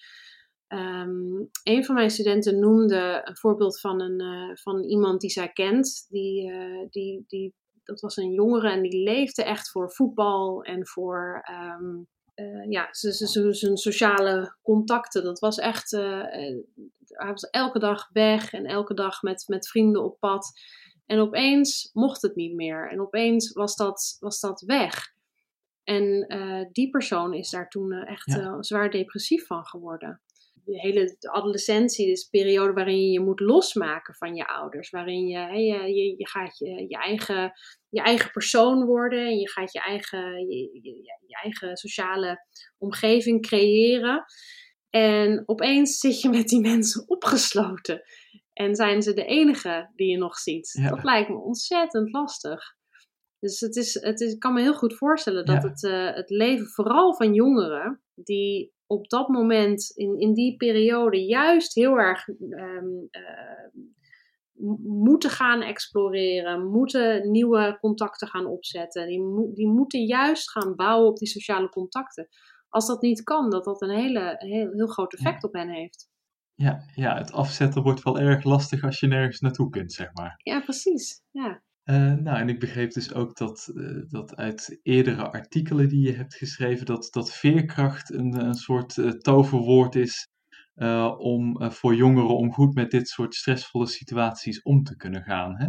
En 0.70 0.78
Um, 0.78 1.50
een 1.62 1.84
van 1.84 1.94
mijn 1.94 2.10
studenten 2.10 2.58
noemde 2.58 3.20
een 3.24 3.36
voorbeeld 3.36 3.80
van, 3.80 4.00
een, 4.00 4.22
uh, 4.22 4.56
van 4.56 4.84
iemand 4.84 5.20
die 5.20 5.30
zij 5.30 5.52
kent. 5.52 6.06
Die, 6.08 6.50
uh, 6.50 6.86
die, 6.90 7.24
die, 7.26 7.54
dat 7.84 8.00
was 8.00 8.16
een 8.16 8.32
jongere 8.32 8.70
en 8.70 8.82
die 8.82 9.02
leefde 9.02 9.44
echt 9.44 9.70
voor 9.70 9.92
voetbal 9.92 10.62
en 10.62 10.86
voor 10.86 11.48
um, 11.80 12.08
uh, 12.34 12.70
ja, 12.70 12.88
zijn 12.90 13.76
sociale 13.76 14.56
contacten. 14.62 15.24
Dat 15.24 15.38
was 15.38 15.58
echt, 15.58 15.90
hij 15.90 16.64
was 17.06 17.50
elke 17.50 17.78
dag 17.78 18.08
weg 18.12 18.52
en 18.52 18.64
elke 18.64 18.94
dag 18.94 19.22
met, 19.22 19.44
met 19.46 19.68
vrienden 19.68 20.04
op 20.04 20.18
pad. 20.18 20.60
En 21.06 21.18
opeens 21.18 21.90
mocht 21.92 22.22
het 22.22 22.34
niet 22.34 22.54
meer. 22.54 22.90
En 22.90 23.00
opeens 23.00 23.52
was 23.52 23.76
dat, 23.76 24.16
was 24.20 24.40
dat 24.40 24.60
weg. 24.60 25.14
En 25.84 26.26
die 26.72 26.90
persoon 26.90 27.34
is 27.34 27.50
daar 27.50 27.68
toen 27.68 27.92
echt 27.92 28.26
ja. 28.26 28.62
zwaar 28.62 28.90
depressief 28.90 29.46
van 29.46 29.66
geworden 29.66 30.20
de 30.29 30.29
hele 30.78 31.16
adolescentie 31.20 32.10
is 32.10 32.22
een 32.22 32.40
periode 32.40 32.72
waarin 32.72 33.02
je 33.02 33.10
je 33.10 33.20
moet 33.20 33.40
losmaken 33.40 34.14
van 34.14 34.34
je 34.34 34.46
ouders. 34.46 34.90
Waarin 34.90 35.26
je, 35.26 35.38
je, 35.38 35.94
je, 35.94 36.14
je 36.16 36.28
gaat 36.28 36.58
je, 36.58 36.84
je, 36.88 36.96
eigen, 36.96 37.52
je 37.88 38.02
eigen 38.02 38.30
persoon 38.30 38.84
worden 38.84 39.26
en 39.26 39.38
je 39.38 39.50
gaat 39.50 39.72
je 39.72 39.80
eigen, 39.80 40.48
je, 40.48 40.70
je, 41.26 41.36
eigen 41.42 41.76
sociale 41.76 42.46
omgeving 42.78 43.42
creëren. 43.46 44.24
En 44.90 45.42
opeens 45.46 45.98
zit 45.98 46.20
je 46.20 46.28
met 46.28 46.48
die 46.48 46.60
mensen 46.60 47.08
opgesloten. 47.08 48.02
En 48.52 48.74
zijn 48.74 49.02
ze 49.02 49.14
de 49.14 49.24
enige 49.24 49.90
die 49.94 50.10
je 50.10 50.16
nog 50.16 50.36
ziet. 50.36 50.80
Dat 50.88 51.04
lijkt 51.04 51.28
me 51.28 51.36
ontzettend 51.36 52.12
lastig. 52.12 52.78
Dus 53.38 53.60
het 53.60 53.76
is, 53.76 53.94
het 53.94 54.20
is, 54.20 54.32
ik 54.32 54.38
kan 54.38 54.52
me 54.52 54.60
heel 54.60 54.74
goed 54.74 54.96
voorstellen 54.96 55.44
dat 55.44 55.62
het, 55.62 55.82
uh, 55.82 56.14
het 56.14 56.30
leven 56.30 56.66
vooral 56.66 57.14
van 57.14 57.34
jongeren 57.34 58.02
die 58.14 58.72
op 58.90 59.08
dat 59.08 59.28
moment, 59.28 59.90
in, 59.94 60.18
in 60.18 60.34
die 60.34 60.56
periode, 60.56 61.24
juist 61.24 61.74
heel 61.74 61.96
erg 61.98 62.28
um, 62.28 63.08
uh, 63.10 63.84
moeten 64.82 65.30
gaan 65.30 65.62
exploreren, 65.62 66.70
moeten 66.70 67.30
nieuwe 67.30 67.76
contacten 67.80 68.28
gaan 68.28 68.46
opzetten. 68.46 69.06
Die, 69.06 69.52
die 69.54 69.68
moeten 69.68 70.04
juist 70.04 70.50
gaan 70.50 70.76
bouwen 70.76 71.08
op 71.08 71.16
die 71.16 71.28
sociale 71.28 71.68
contacten. 71.68 72.28
Als 72.68 72.86
dat 72.86 73.02
niet 73.02 73.22
kan, 73.22 73.50
dat 73.50 73.64
dat 73.64 73.82
een 73.82 73.90
hele, 73.90 74.34
heel, 74.38 74.70
heel 74.72 74.86
groot 74.86 75.12
effect 75.12 75.44
op 75.44 75.52
hen 75.52 75.68
heeft. 75.68 76.08
Ja, 76.54 76.82
ja, 76.94 77.16
het 77.16 77.32
afzetten 77.32 77.82
wordt 77.82 78.02
wel 78.02 78.18
erg 78.18 78.44
lastig 78.44 78.84
als 78.84 79.00
je 79.00 79.06
nergens 79.06 79.40
naartoe 79.40 79.70
kunt, 79.70 79.92
zeg 79.92 80.12
maar. 80.12 80.34
Ja, 80.42 80.60
precies. 80.60 81.22
Ja. 81.30 81.62
Uh, 81.90 82.12
nou, 82.12 82.38
en 82.38 82.48
ik 82.48 82.60
begreep 82.60 82.92
dus 82.92 83.14
ook 83.14 83.36
dat, 83.36 83.70
uh, 83.74 84.02
dat 84.08 84.36
uit 84.36 84.78
eerdere 84.82 85.30
artikelen 85.30 85.88
die 85.88 86.06
je 86.06 86.12
hebt 86.12 86.34
geschreven, 86.34 86.86
dat, 86.86 87.08
dat 87.10 87.32
veerkracht 87.32 88.12
een, 88.12 88.44
een 88.44 88.54
soort 88.54 88.96
uh, 88.96 89.10
toverwoord 89.10 89.94
is 89.94 90.28
om, 91.18 91.72
voor 91.72 91.94
jongeren 91.94 92.36
om 92.36 92.52
goed 92.52 92.74
met 92.74 92.90
dit 92.90 93.08
soort 93.08 93.34
stressvolle 93.34 93.86
situaties 93.86 94.62
om 94.62 94.82
te 94.82 94.96
kunnen 94.96 95.22
gaan. 95.22 95.56
Hè? 95.56 95.68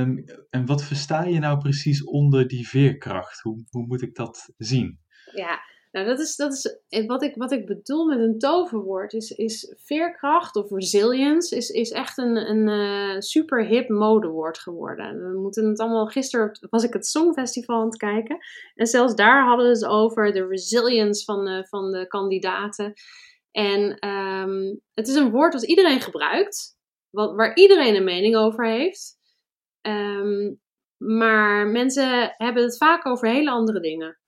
Um, 0.00 0.24
en 0.50 0.66
wat 0.66 0.84
versta 0.84 1.24
je 1.24 1.38
nou 1.38 1.58
precies 1.58 2.04
onder 2.04 2.48
die 2.48 2.68
veerkracht? 2.68 3.40
Hoe, 3.40 3.64
hoe 3.70 3.86
moet 3.86 4.02
ik 4.02 4.14
dat 4.14 4.52
zien? 4.56 4.98
Ja, 5.34 5.60
Nou, 5.92 6.06
dat 6.06 6.18
is, 6.18 6.36
dat 6.36 6.52
is 6.52 6.76
wat, 7.06 7.22
ik, 7.22 7.34
wat 7.36 7.52
ik 7.52 7.66
bedoel 7.66 8.06
met 8.06 8.18
een 8.18 8.38
toverwoord. 8.38 9.12
Is, 9.12 9.30
is 9.30 9.74
veerkracht 9.76 10.56
of 10.56 10.70
resilience 10.70 11.56
is, 11.56 11.70
is 11.70 11.90
echt 11.90 12.18
een, 12.18 12.36
een 12.36 12.68
uh, 12.68 13.20
super 13.20 13.66
hip 13.66 13.88
modewoord 13.88 14.58
geworden. 14.58 15.32
We 15.32 15.40
moeten 15.40 15.68
het 15.68 15.80
allemaal. 15.80 16.06
Gisteren 16.06 16.58
was 16.70 16.84
ik 16.84 16.92
het 16.92 17.06
Songfestival 17.06 17.80
aan 17.80 17.86
het 17.86 17.96
kijken. 17.96 18.38
En 18.74 18.86
zelfs 18.86 19.14
daar 19.14 19.46
hadden 19.46 19.66
we 19.66 19.72
het 19.72 19.84
over 19.84 20.32
de 20.32 20.46
resilience 20.46 21.24
van, 21.24 21.48
uh, 21.48 21.64
van 21.64 21.92
de 21.92 22.06
kandidaten. 22.06 22.92
En 23.50 24.08
um, 24.08 24.80
het 24.94 25.08
is 25.08 25.14
een 25.14 25.30
woord 25.30 25.52
dat 25.52 25.66
iedereen 25.66 26.00
gebruikt, 26.00 26.76
wat, 27.10 27.34
waar 27.34 27.54
iedereen 27.54 27.94
een 27.94 28.04
mening 28.04 28.36
over 28.36 28.66
heeft. 28.66 29.18
Um, 29.86 30.60
maar 30.96 31.66
mensen 31.66 32.34
hebben 32.36 32.62
het 32.62 32.76
vaak 32.76 33.06
over 33.06 33.28
hele 33.28 33.50
andere 33.50 33.80
dingen. 33.80 34.20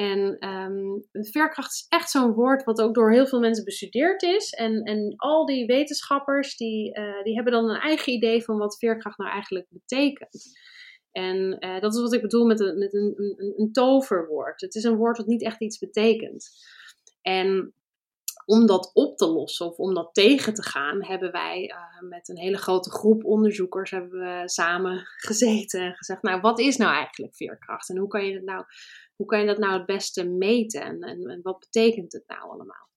En 0.00 0.48
um, 0.48 1.04
veerkracht 1.12 1.72
is 1.72 1.86
echt 1.88 2.10
zo'n 2.10 2.32
woord 2.32 2.64
wat 2.64 2.80
ook 2.80 2.94
door 2.94 3.12
heel 3.12 3.26
veel 3.26 3.40
mensen 3.40 3.64
bestudeerd 3.64 4.22
is. 4.22 4.50
En, 4.50 4.82
en 4.82 5.14
al 5.16 5.46
die 5.46 5.66
wetenschappers 5.66 6.56
die, 6.56 6.98
uh, 6.98 7.22
die 7.22 7.34
hebben 7.34 7.52
dan 7.52 7.70
een 7.70 7.80
eigen 7.80 8.12
idee 8.12 8.44
van 8.44 8.58
wat 8.58 8.78
veerkracht 8.78 9.18
nou 9.18 9.30
eigenlijk 9.30 9.66
betekent. 9.68 10.58
En 11.12 11.56
uh, 11.60 11.80
dat 11.80 11.94
is 11.94 12.00
wat 12.00 12.12
ik 12.12 12.20
bedoel 12.22 12.46
met, 12.46 12.60
een, 12.60 12.78
met 12.78 12.94
een, 12.94 13.14
een, 13.16 13.54
een 13.56 13.72
toverwoord. 13.72 14.60
Het 14.60 14.74
is 14.74 14.84
een 14.84 14.96
woord 14.96 15.16
dat 15.16 15.26
niet 15.26 15.44
echt 15.44 15.60
iets 15.60 15.78
betekent. 15.78 16.50
En 17.22 17.74
om 18.44 18.66
dat 18.66 18.90
op 18.94 19.16
te 19.16 19.26
lossen 19.26 19.66
of 19.66 19.76
om 19.76 19.94
dat 19.94 20.14
tegen 20.14 20.54
te 20.54 20.62
gaan, 20.62 21.04
hebben 21.04 21.32
wij 21.32 21.74
uh, 21.74 22.08
met 22.08 22.28
een 22.28 22.38
hele 22.38 22.58
grote 22.58 22.90
groep 22.90 23.24
onderzoekers 23.24 23.90
hebben 23.90 24.10
we 24.20 24.42
samen 24.48 25.02
gezeten 25.16 25.80
en 25.80 25.94
gezegd, 25.94 26.22
nou 26.22 26.40
wat 26.40 26.58
is 26.58 26.76
nou 26.76 26.94
eigenlijk 26.94 27.36
veerkracht 27.36 27.88
en 27.88 27.96
hoe 27.96 28.08
kan 28.08 28.26
je 28.26 28.34
dat 28.34 28.42
nou, 28.42 28.64
hoe 29.20 29.28
kan 29.28 29.40
je 29.40 29.46
dat 29.46 29.58
nou 29.58 29.72
het 29.72 29.86
beste 29.86 30.28
meten 30.28 30.82
en, 30.82 31.00
en, 31.00 31.26
en 31.26 31.40
wat 31.42 31.58
betekent 31.58 32.12
het 32.12 32.24
nou 32.26 32.42
allemaal? 32.42 32.88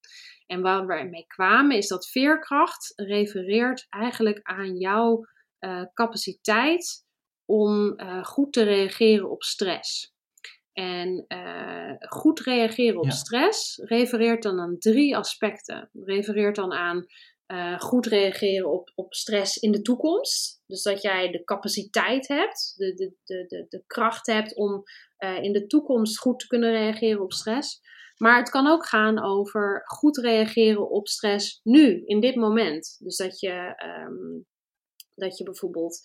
En 0.46 0.62
waar 0.62 0.88
we 0.88 1.08
mee 1.10 1.27
kwamen 1.27 1.77
is 1.77 1.88
dat 1.88 2.08
veerkracht 2.08 2.94
refereert 2.96 3.86
eigenlijk 3.89 4.39
aan 4.44 4.77
jouw 4.77 5.25
uh, 5.60 5.84
capaciteit 5.94 7.06
om 7.46 8.00
uh, 8.00 8.24
goed 8.24 8.53
te 8.53 8.63
reageren 8.63 9.30
op 9.30 9.44
stress. 9.44 10.13
En 10.74 11.25
uh, 11.27 11.94
goed 12.00 12.39
reageren 12.39 13.00
op 13.00 13.06
ja. 13.06 13.12
stress 13.12 13.77
refereert 13.84 14.44
dan 14.44 14.60
aan 14.60 14.77
drie 14.80 15.18
aspecten. 15.18 15.89
Refereert 15.94 16.56
dan 16.56 16.74
aan 16.74 17.06
uh, 17.48 17.80
goed 17.80 18.06
reageren 18.06 18.72
op, 18.72 18.92
op 18.96 19.13
stress 19.13 19.58
in 19.58 19.72
de 19.72 19.82
toekomst. 19.82 20.62
Dus 20.65 20.82
dat 20.82 21.01
jij 21.01 21.32
de 21.32 21.44
capaciteit 21.44 22.27
hebt, 22.27 22.74
de, 22.77 22.94
de, 22.94 23.13
de, 23.48 23.65
de 23.70 23.84
kracht 23.88 24.27
hebt 24.27 24.56
om 24.56 24.84
uh, 25.24 25.44
in 25.44 25.53
de 25.53 25.68
toekomst 25.68 26.20
goed 26.20 26.39
te 26.39 26.48
kunnen 26.48 26.72
reageren 26.72 27.22
op 27.22 27.34
stress. 27.34 27.82
Maar 28.18 28.38
het 28.38 28.50
kan 28.50 28.68
ook 28.68 28.86
gaan 28.86 29.24
over 29.24 29.82
goed 29.86 30.18
reageren 30.18 30.89
op 30.89 31.08
stress 31.08 31.60
nu, 31.63 32.01
in 32.06 32.20
dit 32.20 32.36
moment. 32.36 32.96
Dus 33.00 33.18
dat 33.18 33.39
je, 33.39 33.84
um, 34.06 34.46
dat 35.15 35.38
je 35.38 35.44
bijvoorbeeld 35.44 36.00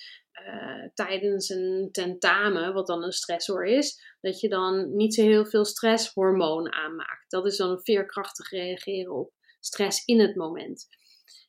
uh, 0.46 0.88
tijdens 0.94 1.48
een 1.48 1.88
tentamen, 1.92 2.74
wat 2.74 2.86
dan 2.86 3.02
een 3.02 3.12
stressor 3.12 3.64
is, 3.64 4.16
dat 4.20 4.40
je 4.40 4.48
dan 4.48 4.96
niet 4.96 5.14
zo 5.14 5.22
heel 5.22 5.46
veel 5.46 5.64
stresshormoon 5.64 6.72
aanmaakt. 6.72 7.30
Dat 7.30 7.46
is 7.46 7.56
dan 7.56 7.70
een 7.70 7.82
veerkrachtig 7.82 8.50
reageren 8.50 9.14
op 9.14 9.32
stress 9.60 10.04
in 10.04 10.20
het 10.20 10.36
moment. 10.36 10.86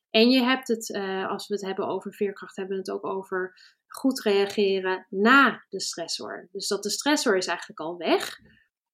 En 0.09 0.29
je 0.29 0.41
hebt 0.41 0.67
het, 0.67 0.89
uh, 0.89 1.29
als 1.29 1.47
we 1.47 1.53
het 1.53 1.65
hebben 1.65 1.87
over 1.87 2.13
veerkracht, 2.13 2.55
hebben 2.55 2.75
we 2.75 2.81
het 2.81 2.91
ook 2.91 3.05
over 3.05 3.55
goed 3.89 4.21
reageren 4.21 5.05
na 5.09 5.65
de 5.69 5.81
stressor. 5.81 6.47
Dus 6.51 6.67
dat 6.67 6.83
de 6.83 6.89
stressor 6.89 7.37
is 7.37 7.47
eigenlijk 7.47 7.79
al 7.79 7.97
weg, 7.97 8.39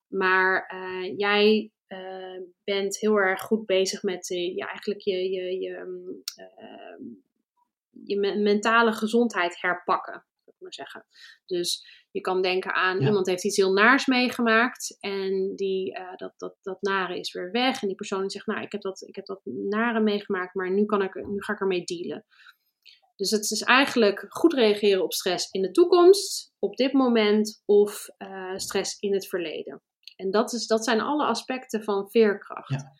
maar 0.07 0.73
uh, 0.73 1.17
jij 1.17 1.69
bent 2.63 2.99
heel 2.99 3.15
erg 3.15 3.41
goed 3.41 3.65
bezig 3.65 4.03
met 4.03 4.27
ja, 4.55 4.67
eigenlijk 4.67 5.01
je, 5.01 5.29
je, 5.29 5.59
je 5.59 6.23
je 8.03 8.19
mentale 8.37 8.93
gezondheid 8.93 9.61
herpakken. 9.61 10.25
Maar 10.57 10.73
zeggen. 10.73 11.05
Dus 11.45 11.85
je 12.11 12.21
kan 12.21 12.41
denken 12.41 12.73
aan 12.73 12.99
ja. 12.99 13.05
iemand 13.05 13.27
heeft 13.27 13.45
iets 13.45 13.57
heel 13.57 13.73
naars 13.73 14.05
meegemaakt 14.05 14.97
en 14.99 15.55
die, 15.55 15.99
uh, 15.99 16.15
dat, 16.15 16.33
dat, 16.37 16.57
dat 16.61 16.81
nare 16.81 17.19
is 17.19 17.33
weer 17.33 17.51
weg. 17.51 17.81
En 17.81 17.87
die 17.87 17.95
persoon 17.95 18.29
zegt, 18.29 18.45
nou, 18.45 18.61
ik 18.61 18.71
heb 18.71 18.81
dat, 18.81 19.01
ik 19.01 19.15
heb 19.15 19.25
dat 19.25 19.41
nare 19.69 19.99
meegemaakt, 19.99 20.53
maar 20.53 20.71
nu, 20.71 20.85
kan 20.85 21.01
ik, 21.01 21.13
nu 21.13 21.41
ga 21.41 21.53
ik 21.53 21.59
ermee 21.59 21.83
dealen. 21.83 22.25
Dus 23.15 23.29
het 23.31 23.51
is 23.51 23.61
eigenlijk 23.61 24.25
goed 24.27 24.53
reageren 24.53 25.03
op 25.03 25.13
stress 25.13 25.49
in 25.49 25.61
de 25.61 25.71
toekomst, 25.71 26.53
op 26.59 26.75
dit 26.75 26.93
moment, 26.93 27.61
of 27.65 28.07
uh, 28.17 28.55
stress 28.55 28.99
in 28.99 29.13
het 29.13 29.27
verleden. 29.27 29.81
En 30.15 30.31
dat, 30.31 30.53
is, 30.53 30.67
dat 30.67 30.83
zijn 30.83 31.01
alle 31.01 31.25
aspecten 31.25 31.83
van 31.83 32.09
veerkracht. 32.09 32.71
Ja. 32.71 32.91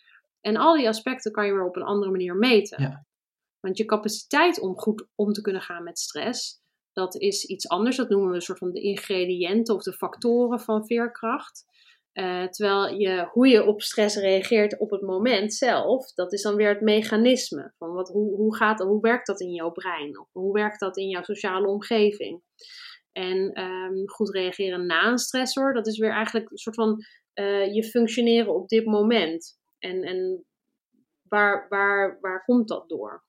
En 0.41 0.57
al 0.57 0.75
die 0.75 0.87
aspecten 0.87 1.31
kan 1.31 1.45
je 1.45 1.51
weer 1.51 1.67
op 1.67 1.75
een 1.75 1.83
andere 1.83 2.11
manier 2.11 2.35
meten. 2.35 2.83
Ja. 2.83 3.05
Want 3.59 3.77
je 3.77 3.85
capaciteit 3.85 4.59
om 4.59 4.77
goed 4.77 5.07
om 5.15 5.31
te 5.31 5.41
kunnen 5.41 5.61
gaan 5.61 5.83
met 5.83 5.99
stress, 5.99 6.61
dat 6.93 7.15
is 7.15 7.45
iets 7.45 7.67
anders. 7.67 7.95
Dat 7.95 8.09
noemen 8.09 8.29
we 8.29 8.35
een 8.35 8.41
soort 8.41 8.57
van 8.57 8.71
de 8.71 8.81
ingrediënten 8.81 9.75
of 9.75 9.83
de 9.83 9.93
factoren 9.93 10.59
van 10.59 10.85
veerkracht. 10.85 11.65
Uh, 12.19 12.47
terwijl 12.47 12.99
je, 12.99 13.29
hoe 13.31 13.47
je 13.47 13.65
op 13.65 13.81
stress 13.81 14.15
reageert 14.15 14.79
op 14.79 14.89
het 14.89 15.01
moment 15.01 15.53
zelf, 15.53 16.13
dat 16.13 16.33
is 16.33 16.41
dan 16.41 16.55
weer 16.55 16.69
het 16.69 16.81
mechanisme. 16.81 17.73
Van 17.77 17.93
wat, 17.93 18.09
hoe, 18.09 18.35
hoe, 18.35 18.55
gaat, 18.55 18.79
hoe 18.79 19.01
werkt 19.01 19.27
dat 19.27 19.41
in 19.41 19.51
jouw 19.51 19.71
brein? 19.71 20.19
Of 20.19 20.29
hoe 20.31 20.53
werkt 20.53 20.79
dat 20.79 20.97
in 20.97 21.09
jouw 21.09 21.23
sociale 21.23 21.67
omgeving? 21.67 22.41
En 23.11 23.61
um, 23.61 24.09
goed 24.09 24.29
reageren 24.29 24.85
na 24.85 25.07
een 25.07 25.17
stressor, 25.17 25.73
dat 25.73 25.87
is 25.87 25.97
weer 25.97 26.11
eigenlijk 26.11 26.51
een 26.51 26.57
soort 26.57 26.75
van 26.75 27.03
uh, 27.33 27.73
je 27.73 27.83
functioneren 27.83 28.55
op 28.55 28.67
dit 28.67 28.85
moment. 28.85 29.59
En, 29.79 30.03
en 30.03 30.45
waar, 31.21 31.65
waar, 31.69 32.17
waar 32.21 32.43
komt 32.43 32.67
dat 32.67 32.89
door? 32.89 33.23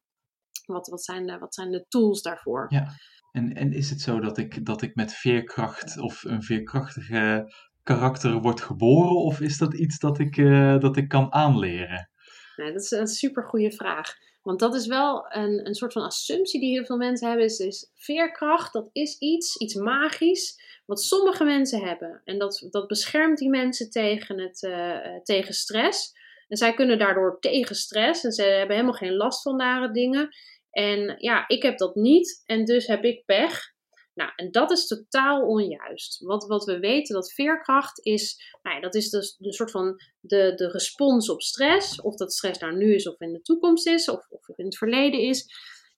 Wat, 0.66 0.88
wat, 0.88 1.04
zijn, 1.04 1.26
de, 1.26 1.38
wat 1.38 1.54
zijn 1.54 1.70
de 1.70 1.86
tools 1.88 2.22
daarvoor? 2.22 2.66
Ja, 2.68 2.86
en, 3.32 3.54
en 3.54 3.72
is 3.72 3.90
het 3.90 4.00
zo 4.00 4.20
dat 4.20 4.38
ik, 4.38 4.66
dat 4.66 4.82
ik 4.82 4.94
met 4.94 5.12
veerkracht 5.12 5.98
of 5.98 6.24
een 6.24 6.42
veerkrachtige 6.42 7.52
karakter 7.86 8.40
word 8.40 8.60
geboren? 8.60 9.16
Of 9.16 9.40
is 9.40 9.58
dat 9.58 9.74
iets 9.74 9.98
dat 9.98 10.18
ik, 10.18 10.36
uh, 10.36 10.78
dat 10.78 10.96
ik 10.96 11.08
kan 11.08 11.32
aanleren? 11.32 12.10
Dat 12.56 12.74
is 12.74 12.90
een 12.90 13.06
super 13.06 13.44
goede 13.44 13.72
vraag. 13.72 14.14
Want 14.42 14.58
dat 14.58 14.74
is 14.74 14.86
wel 14.86 15.26
een, 15.28 15.66
een 15.66 15.74
soort 15.74 15.92
van 15.92 16.02
assumptie 16.02 16.60
die 16.60 16.72
heel 16.72 16.84
veel 16.84 16.96
mensen 16.96 17.28
hebben. 17.28 17.46
Is, 17.46 17.58
is 17.58 17.90
veerkracht, 17.94 18.72
dat 18.72 18.88
is 18.92 19.18
iets, 19.18 19.56
iets 19.56 19.74
magisch, 19.74 20.60
wat 20.86 21.02
sommige 21.02 21.44
mensen 21.44 21.80
hebben. 21.80 22.20
En 22.24 22.38
dat, 22.38 22.66
dat 22.70 22.86
beschermt 22.86 23.38
die 23.38 23.50
mensen 23.50 23.90
tegen, 23.90 24.40
het, 24.40 24.62
uh, 24.62 25.16
tegen 25.22 25.54
stress. 25.54 26.12
En 26.48 26.56
zij 26.56 26.74
kunnen 26.74 26.98
daardoor 26.98 27.38
tegen 27.40 27.76
stress 27.76 28.24
en 28.24 28.32
ze 28.32 28.42
hebben 28.42 28.76
helemaal 28.76 28.98
geen 28.98 29.16
last 29.16 29.42
van 29.42 29.56
nare 29.56 29.90
dingen. 29.90 30.28
En 30.70 31.14
ja, 31.18 31.48
ik 31.48 31.62
heb 31.62 31.78
dat 31.78 31.94
niet 31.94 32.42
en 32.46 32.64
dus 32.64 32.86
heb 32.86 33.04
ik 33.04 33.24
pech. 33.24 33.74
Nou, 34.16 34.30
en 34.36 34.50
dat 34.50 34.70
is 34.70 34.86
totaal 34.86 35.46
onjuist. 35.46 36.24
Wat, 36.24 36.46
wat 36.46 36.64
we 36.64 36.78
weten, 36.78 37.14
dat 37.14 37.32
veerkracht 37.32 38.04
is, 38.04 38.54
nou 38.62 38.76
ja, 38.76 38.82
dat 38.82 38.94
is 38.94 39.10
dus 39.10 39.36
de 39.38 39.52
soort 39.52 39.70
van 39.70 40.00
de, 40.20 40.52
de 40.54 40.70
respons 40.70 41.30
op 41.30 41.42
stress. 41.42 42.00
Of 42.00 42.16
dat 42.16 42.32
stress 42.32 42.60
nou 42.60 42.76
nu 42.76 42.94
is 42.94 43.08
of 43.08 43.20
in 43.20 43.32
de 43.32 43.42
toekomst 43.42 43.86
is, 43.86 44.08
of, 44.08 44.26
of 44.30 44.48
in 44.58 44.64
het 44.64 44.76
verleden 44.76 45.20
is. 45.20 45.46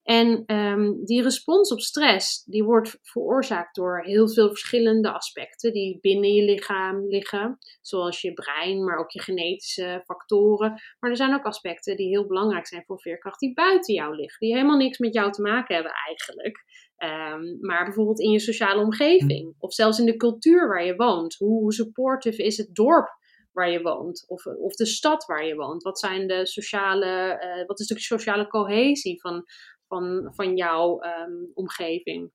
En 0.08 0.42
um, 0.56 1.04
die 1.04 1.22
respons 1.22 1.72
op 1.72 1.80
stress, 1.80 2.44
die 2.44 2.64
wordt 2.64 2.98
veroorzaakt 3.02 3.74
door 3.74 4.02
heel 4.04 4.28
veel 4.28 4.48
verschillende 4.48 5.12
aspecten 5.12 5.72
die 5.72 5.98
binnen 6.00 6.32
je 6.32 6.42
lichaam 6.42 7.08
liggen. 7.08 7.58
Zoals 7.80 8.20
je 8.20 8.32
brein, 8.32 8.84
maar 8.84 8.98
ook 8.98 9.10
je 9.10 9.22
genetische 9.22 10.02
factoren. 10.04 10.70
Maar 10.98 11.10
er 11.10 11.16
zijn 11.16 11.34
ook 11.34 11.44
aspecten 11.44 11.96
die 11.96 12.08
heel 12.08 12.26
belangrijk 12.26 12.66
zijn 12.66 12.84
voor 12.86 13.00
veerkracht, 13.00 13.40
die 13.40 13.54
buiten 13.54 13.94
jou 13.94 14.16
liggen. 14.16 14.38
Die 14.38 14.54
helemaal 14.54 14.76
niks 14.76 14.98
met 14.98 15.14
jou 15.14 15.32
te 15.32 15.42
maken 15.42 15.74
hebben 15.74 15.92
eigenlijk. 16.06 16.64
Um, 17.04 17.58
maar 17.60 17.84
bijvoorbeeld 17.84 18.20
in 18.20 18.30
je 18.30 18.40
sociale 18.40 18.82
omgeving. 18.82 19.54
Of 19.58 19.74
zelfs 19.74 19.98
in 19.98 20.06
de 20.06 20.16
cultuur 20.16 20.68
waar 20.68 20.84
je 20.84 20.96
woont. 20.96 21.34
Hoe, 21.34 21.72
supportive 21.72 22.42
is 22.42 22.56
het 22.56 22.74
dorp 22.74 23.08
waar 23.52 23.70
je 23.70 23.82
woont, 23.82 24.24
of, 24.28 24.46
of 24.46 24.74
de 24.74 24.86
stad 24.86 25.24
waar 25.24 25.44
je 25.44 25.54
woont. 25.54 25.82
Wat 25.82 25.98
zijn 25.98 26.26
de 26.26 26.46
sociale, 26.46 27.40
uh, 27.42 27.66
wat 27.66 27.80
is 27.80 27.86
de 27.86 28.00
sociale 28.00 28.48
cohesie 28.48 29.20
van, 29.20 29.44
van, 29.86 30.32
van 30.34 30.56
jouw 30.56 31.02
um, 31.02 31.50
omgeving. 31.54 32.32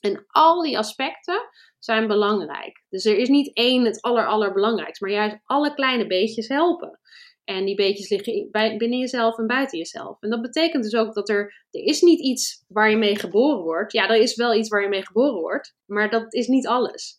En 0.00 0.24
al 0.26 0.62
die 0.62 0.78
aspecten 0.78 1.40
zijn 1.78 2.06
belangrijk. 2.06 2.84
Dus 2.88 3.04
er 3.04 3.16
is 3.16 3.28
niet 3.28 3.56
één 3.56 3.84
het 3.84 4.00
aller, 4.00 4.26
allerbelangrijkste, 4.26 5.04
maar 5.04 5.14
juist 5.14 5.38
alle 5.44 5.74
kleine 5.74 6.06
beetjes 6.06 6.48
helpen. 6.48 7.00
En 7.46 7.64
die 7.64 7.74
beetjes 7.74 8.08
liggen 8.08 8.48
binnen 8.78 8.98
jezelf 8.98 9.38
en 9.38 9.46
buiten 9.46 9.78
jezelf. 9.78 10.16
En 10.20 10.30
dat 10.30 10.42
betekent 10.42 10.82
dus 10.82 10.94
ook 10.94 11.14
dat 11.14 11.28
er, 11.28 11.66
er 11.70 11.80
is 11.80 12.00
niet 12.00 12.20
iets 12.20 12.64
waar 12.68 12.90
je 12.90 12.96
mee 12.96 13.18
geboren 13.18 13.62
wordt. 13.62 13.92
Ja, 13.92 14.08
er 14.08 14.20
is 14.20 14.34
wel 14.34 14.54
iets 14.54 14.68
waar 14.68 14.82
je 14.82 14.88
mee 14.88 15.06
geboren 15.06 15.40
wordt, 15.40 15.76
maar 15.84 16.10
dat 16.10 16.34
is 16.34 16.46
niet 16.46 16.66
alles. 16.66 17.18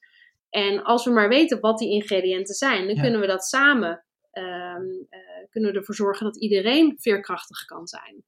En 0.50 0.84
als 0.84 1.06
we 1.06 1.12
maar 1.12 1.30
weten 1.30 1.60
wat 1.60 1.78
die 1.78 1.92
ingrediënten 1.92 2.56
zijn, 2.56 2.88
dan 2.88 3.02
kunnen 3.02 3.20
we 3.20 3.28
dat 3.28 3.44
samen 3.44 4.06
um, 4.38 5.08
uh, 5.10 5.20
kunnen 5.50 5.72
we 5.72 5.78
ervoor 5.78 5.96
zorgen 5.96 6.26
dat 6.26 6.38
iedereen 6.42 6.96
veerkrachtig 6.98 7.66
kan 7.66 7.88
zijn. 7.88 8.24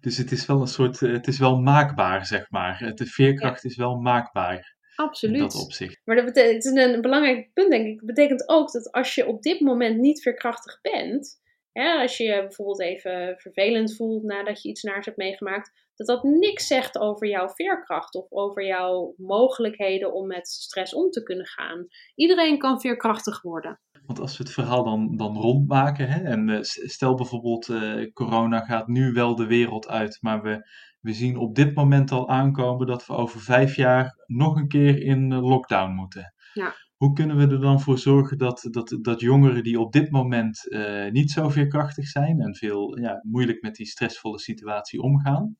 Dus 0.00 0.16
het 0.16 0.32
is 0.32 0.46
wel 0.46 0.60
een 0.60 0.66
soort, 0.66 1.02
eh, 1.02 1.12
het 1.12 1.26
is 1.26 1.38
wel 1.38 1.60
maakbaar, 1.60 2.26
zeg 2.26 2.50
maar. 2.50 2.92
De 2.94 3.06
veerkracht 3.06 3.62
ja. 3.62 3.68
is 3.68 3.76
wel 3.76 3.96
maakbaar. 3.96 4.75
Absoluut. 4.96 5.36
In 5.36 5.42
dat 5.42 5.62
opzicht. 5.62 6.00
Maar 6.04 6.16
dat 6.16 6.24
betekent, 6.24 6.64
het 6.64 6.74
is 6.74 6.84
een 6.84 7.00
belangrijk 7.00 7.50
punt, 7.52 7.70
denk 7.70 7.86
ik. 7.86 7.96
Het 7.96 8.06
betekent 8.06 8.48
ook 8.48 8.72
dat 8.72 8.92
als 8.92 9.14
je 9.14 9.26
op 9.26 9.42
dit 9.42 9.60
moment 9.60 9.98
niet 9.98 10.22
veerkrachtig 10.22 10.80
bent, 10.80 11.40
hè, 11.72 11.92
als 11.92 12.16
je 12.16 12.24
je 12.24 12.40
bijvoorbeeld 12.40 12.80
even 12.80 13.34
vervelend 13.38 13.96
voelt 13.96 14.22
nadat 14.22 14.62
je 14.62 14.68
iets 14.68 14.82
naars 14.82 15.04
hebt 15.04 15.16
meegemaakt, 15.16 15.72
dat 15.96 16.06
dat 16.06 16.22
niks 16.22 16.66
zegt 16.66 16.98
over 16.98 17.28
jouw 17.28 17.48
veerkracht 17.48 18.14
of 18.14 18.26
over 18.28 18.66
jouw 18.66 19.14
mogelijkheden 19.16 20.14
om 20.14 20.26
met 20.26 20.48
stress 20.48 20.94
om 20.94 21.10
te 21.10 21.22
kunnen 21.22 21.46
gaan. 21.46 21.86
Iedereen 22.14 22.58
kan 22.58 22.80
veerkrachtig 22.80 23.42
worden. 23.42 23.80
Want 24.06 24.20
als 24.20 24.36
we 24.36 24.44
het 24.44 24.52
verhaal 24.52 24.84
dan, 24.84 25.16
dan 25.16 25.36
rondmaken, 25.36 26.08
hè, 26.08 26.22
en 26.22 26.48
eh, 26.48 26.58
stel 26.62 27.14
bijvoorbeeld 27.14 27.68
uh, 27.68 28.12
corona 28.12 28.60
gaat 28.60 28.86
nu 28.86 29.12
wel 29.12 29.34
de 29.34 29.46
wereld 29.46 29.88
uit, 29.88 30.18
maar 30.20 30.42
we, 30.42 30.68
we 31.06 31.12
zien 31.12 31.36
op 31.36 31.54
dit 31.54 31.74
moment 31.74 32.10
al 32.10 32.28
aankomen 32.28 32.86
dat 32.86 33.06
we 33.06 33.12
over 33.12 33.40
vijf 33.40 33.76
jaar 33.76 34.24
nog 34.26 34.56
een 34.56 34.68
keer 34.68 35.02
in 35.02 35.34
lockdown 35.34 35.92
moeten. 35.92 36.34
Ja. 36.52 36.74
Hoe 36.96 37.12
kunnen 37.12 37.36
we 37.36 37.54
er 37.54 37.60
dan 37.60 37.80
voor 37.80 37.98
zorgen 37.98 38.38
dat, 38.38 38.68
dat, 38.70 38.98
dat 39.00 39.20
jongeren 39.20 39.62
die 39.62 39.80
op 39.80 39.92
dit 39.92 40.10
moment 40.10 40.64
uh, 40.64 41.10
niet 41.10 41.30
zo 41.30 41.48
veerkrachtig 41.48 42.06
zijn 42.08 42.40
en 42.40 42.54
veel 42.54 42.98
ja, 42.98 43.20
moeilijk 43.22 43.62
met 43.62 43.74
die 43.74 43.86
stressvolle 43.86 44.38
situatie 44.38 45.00
omgaan, 45.00 45.56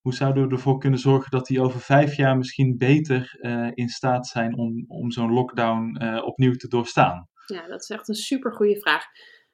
hoe 0.00 0.14
zouden 0.14 0.48
we 0.48 0.54
ervoor 0.54 0.78
kunnen 0.78 0.98
zorgen 0.98 1.30
dat 1.30 1.46
die 1.46 1.60
over 1.60 1.80
vijf 1.80 2.16
jaar 2.16 2.36
misschien 2.36 2.76
beter 2.78 3.38
uh, 3.40 3.70
in 3.74 3.88
staat 3.88 4.26
zijn 4.26 4.56
om, 4.56 4.84
om 4.86 5.10
zo'n 5.10 5.32
lockdown 5.32 6.02
uh, 6.02 6.22
opnieuw 6.24 6.54
te 6.54 6.68
doorstaan? 6.68 7.28
Ja, 7.46 7.66
dat 7.66 7.82
is 7.82 7.88
echt 7.88 8.08
een 8.08 8.14
super 8.14 8.52
goede 8.52 8.80
vraag. 8.80 9.04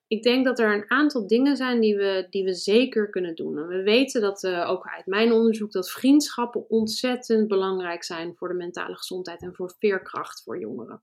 Ik 0.08 0.22
denk 0.22 0.44
dat 0.44 0.58
er 0.58 0.74
een 0.74 0.90
aantal 0.90 1.26
dingen 1.26 1.56
zijn 1.56 1.80
die 1.80 1.96
we, 1.96 2.26
die 2.30 2.44
we 2.44 2.54
zeker 2.54 3.10
kunnen 3.10 3.34
doen. 3.34 3.58
En 3.58 3.66
we 3.66 3.82
weten 3.82 4.20
dat 4.20 4.42
uh, 4.42 4.70
ook 4.70 4.86
uit 4.86 5.06
mijn 5.06 5.32
onderzoek 5.32 5.72
dat 5.72 5.90
vriendschappen 5.90 6.70
ontzettend 6.70 7.48
belangrijk 7.48 8.04
zijn 8.04 8.36
voor 8.36 8.48
de 8.48 8.54
mentale 8.54 8.96
gezondheid 8.96 9.42
en 9.42 9.54
voor 9.54 9.74
veerkracht 9.78 10.42
voor 10.42 10.58
jongeren. 10.58 11.02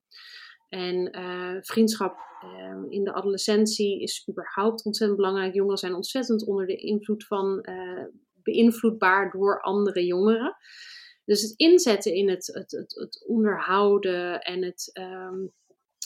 En 0.69 1.17
uh, 1.17 1.57
vriendschap 1.61 2.17
uh, 2.43 2.83
in 2.89 3.03
de 3.03 3.13
adolescentie 3.13 4.01
is 4.01 4.27
überhaupt 4.29 4.85
ontzettend 4.85 5.19
belangrijk. 5.19 5.53
Jongeren 5.53 5.77
zijn 5.77 5.93
ontzettend 5.93 6.45
onder 6.45 6.65
de 6.65 6.75
invloed 6.75 7.25
van 7.25 7.65
beïnvloedbaar 8.43 9.31
door 9.31 9.61
andere 9.61 10.05
jongeren. 10.05 10.55
Dus 11.25 11.41
het 11.41 11.53
inzetten 11.55 12.13
in 12.13 12.29
het, 12.29 12.47
het, 12.53 12.71
het, 12.71 13.25
onderhouden 13.27 14.41
en 14.41 14.63
het, 14.63 14.89
um, 14.93 15.53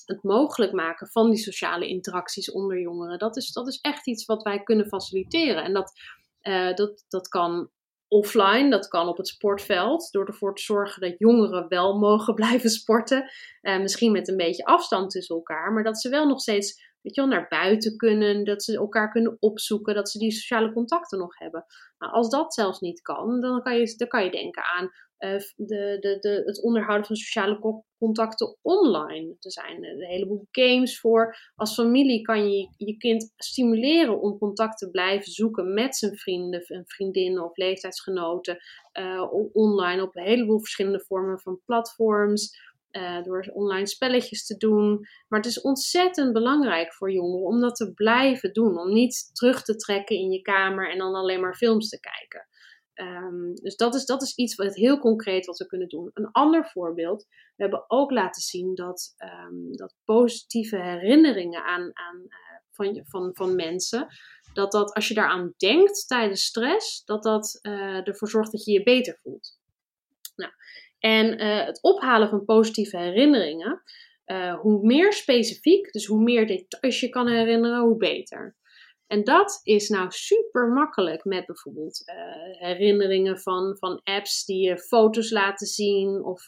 het 0.10 0.24
mogelijk 0.24 0.72
maken 0.72 1.08
van 1.08 1.30
die 1.30 1.40
sociale 1.40 1.88
interacties 1.88 2.52
onder 2.52 2.80
jongeren, 2.80 3.20
dat 3.20 3.38
is, 3.38 3.52
dat 3.52 3.68
is 3.68 3.80
echt 3.82 4.08
iets 4.08 4.26
wat 4.26 4.44
wij 4.44 4.64
kunnen 4.64 4.88
faciliteren. 4.88 5.64
En 5.64 5.74
dat, 5.74 5.92
uh, 6.42 6.74
dat, 6.74 7.06
dat 7.08 7.28
kan 7.28 7.70
offline, 8.08 8.70
dat 8.70 8.88
kan 8.88 9.08
op 9.08 9.18
het 9.18 9.28
sportveld, 9.28 10.12
door 10.12 10.26
ervoor 10.26 10.56
te 10.56 10.62
zorgen 10.62 11.02
dat 11.02 11.20
jongeren 11.20 11.68
wel 11.68 12.00
mogen 12.00 12.36
blijven 12.42 12.70
sporten. 12.70 13.32
Uh, 13.62 13.80
misschien 13.80 14.12
met 14.12 14.28
een 14.28 14.38
beetje 14.38 14.66
afstand 14.66 15.12
tussen 15.12 15.36
elkaar, 15.36 15.74
maar 15.74 15.84
dat 15.84 16.02
ze 16.02 16.10
wel 16.10 16.28
nog 16.28 16.42
steeds 16.42 16.89
weet 17.02 17.16
je 17.16 17.22
wel, 17.22 17.30
naar 17.30 17.48
buiten 17.48 17.98
kunnen, 17.98 18.44
dat 18.44 18.64
ze 18.64 18.78
elkaar 18.78 19.12
kunnen 19.12 19.38
opzoeken, 19.40 19.96
dat 19.96 20.10
ze 20.10 20.20
die 20.20 20.32
sociale 20.32 20.74
contacten 20.74 21.20
nog 21.20 21.40
hebben. 21.40 21.66
Nou, 21.98 22.14
als 22.14 22.30
dat 22.30 22.54
zelfs 22.54 22.80
niet 22.80 23.02
kan, 23.02 23.42
dan 23.42 23.62
kan 23.62 23.78
je, 23.78 23.94
dan 23.98 24.08
kan 24.08 24.24
je 24.24 24.32
denken 24.32 24.64
aan 24.64 24.92
uh, 25.20 25.40
de, 25.56 25.98
de, 26.00 26.18
de, 26.20 26.42
het 26.46 26.64
onderhouden 26.64 27.08
van 27.08 27.16
sociale 27.16 27.84
contacten 27.98 28.58
online. 28.62 29.36
Er 29.40 29.52
zijn 29.52 29.84
een 29.84 30.04
heleboel 30.04 30.48
games 30.52 31.00
voor. 31.00 31.36
Als 31.56 31.74
familie 31.74 32.22
kan 32.22 32.52
je 32.52 32.70
je 32.78 32.98
kind 32.98 33.34
stimuleren 33.36 34.22
om 34.22 34.38
contact 34.38 34.78
te 34.78 34.90
blijven 34.90 35.32
zoeken 35.32 35.74
met 35.74 35.96
zijn 35.96 36.18
vrienden 36.18 36.62
en 36.62 36.84
vriendinnen 36.88 37.44
of 37.44 37.58
leeftijdsgenoten. 37.58 38.58
Uh, 39.00 39.34
online 39.54 40.04
op 40.04 40.16
een 40.16 40.24
heleboel 40.24 40.60
verschillende 40.60 41.04
vormen 41.08 41.40
van 41.40 41.62
platforms. 41.66 42.58
Uh, 42.92 43.24
door 43.24 43.50
online 43.54 43.88
spelletjes 43.88 44.46
te 44.46 44.58
doen. 44.58 45.00
Maar 45.28 45.40
het 45.40 45.50
is 45.50 45.62
ontzettend 45.62 46.34
belangrijk 46.34 46.94
voor 46.94 47.12
jongeren 47.12 47.46
om 47.46 47.60
dat 47.60 47.76
te 47.76 47.94
blijven 47.94 48.54
doen. 48.54 48.78
Om 48.78 48.94
niet 48.94 49.30
terug 49.34 49.64
te 49.64 49.76
trekken 49.76 50.16
in 50.16 50.32
je 50.32 50.42
kamer 50.42 50.92
en 50.92 50.98
dan 50.98 51.16
alleen 51.16 51.42
maar 51.42 51.56
films 51.56 51.90
te 51.90 52.00
kijken. 52.00 52.48
Um, 53.00 53.54
dus 53.54 53.76
dat 53.76 53.96
is, 53.96 54.06
dat 54.06 54.22
is 54.22 54.36
iets 54.36 54.56
wat 54.56 54.76
heel 54.76 55.00
concreet 55.00 55.46
wat 55.46 55.58
we 55.58 55.66
kunnen 55.66 55.88
doen. 55.88 56.12
Een 56.14 56.32
ander 56.32 56.66
voorbeeld, 56.66 57.26
we 57.56 57.64
hebben 57.64 57.86
ook 57.88 58.12
laten 58.12 58.42
zien 58.42 58.76
dat, 58.76 59.16
um, 59.48 59.76
dat 59.76 59.96
positieve 60.06 60.78
herinneringen 60.78 61.64
aan, 61.64 61.92
aan, 61.94 62.18
uh, 62.18 62.38
van, 62.72 63.04
van, 63.06 63.30
van 63.34 63.56
mensen, 63.56 64.08
dat 64.54 64.72
dat 64.72 64.94
als 64.94 65.08
je 65.08 65.14
daaraan 65.14 65.54
denkt 65.58 66.08
tijdens 66.08 66.44
stress, 66.44 67.04
dat 67.06 67.24
dat 67.24 67.60
uh, 67.62 68.08
ervoor 68.08 68.30
zorgt 68.30 68.52
dat 68.52 68.66
je 68.66 68.72
je 68.72 68.84
beter 68.84 69.20
voelt. 69.22 69.58
Nou, 70.36 70.52
en 71.00 71.42
uh, 71.42 71.66
het 71.66 71.82
ophalen 71.82 72.30
van 72.30 72.46
positieve 72.46 72.98
herinneringen, 72.98 73.82
hoe 74.62 74.86
meer 74.86 75.14
specifiek, 75.14 75.92
dus 75.92 76.06
hoe 76.06 76.24
meer 76.24 76.48
details 76.48 77.00
je 77.00 77.10
kan 77.10 77.28
herinneren, 77.28 77.82
hoe 77.82 77.98
beter. 77.98 78.56
En 79.08 79.24
dat 79.24 79.60
is 79.64 79.90
nou 79.90 80.06
super 80.10 80.68
makkelijk 80.68 81.26
met 81.26 81.46
bijvoorbeeld 81.46 82.04
uh, 82.06 82.16
herinneringen 82.68 83.40
van, 83.40 83.78
van 83.78 84.02
apps 84.04 84.46
die 84.46 84.68
je 84.68 84.78
foto's 84.78 85.32
laten 85.32 85.68
zien 85.68 86.24
of 86.24 86.48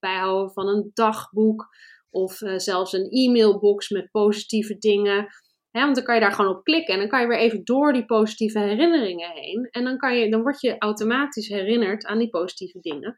bijhouden 0.00 0.52
van 0.52 0.68
een 0.68 0.90
dagboek 0.94 1.66
of 2.10 2.40
zelfs 2.56 2.92
een 2.92 3.10
e-mailbox 3.10 3.88
met 3.88 4.10
positieve 4.10 4.78
dingen. 4.78 5.26
Want 5.70 5.94
dan 5.94 6.04
kan 6.04 6.14
je 6.14 6.20
daar 6.20 6.32
gewoon 6.32 6.56
op 6.56 6.64
klikken 6.64 6.94
en 6.94 7.00
dan 7.00 7.08
kan 7.08 7.20
je 7.20 7.26
weer 7.26 7.38
even 7.38 7.64
door 7.64 7.92
die 7.92 8.04
positieve 8.04 8.58
herinneringen 8.58 9.30
heen. 9.30 9.68
En 9.70 9.84
dan, 9.84 9.96
kan 9.96 10.16
je, 10.16 10.30
dan 10.30 10.42
word 10.42 10.60
je 10.60 10.78
automatisch 10.78 11.48
herinnerd 11.48 12.06
aan 12.06 12.18
die 12.18 12.30
positieve 12.30 12.80
dingen 12.80 13.16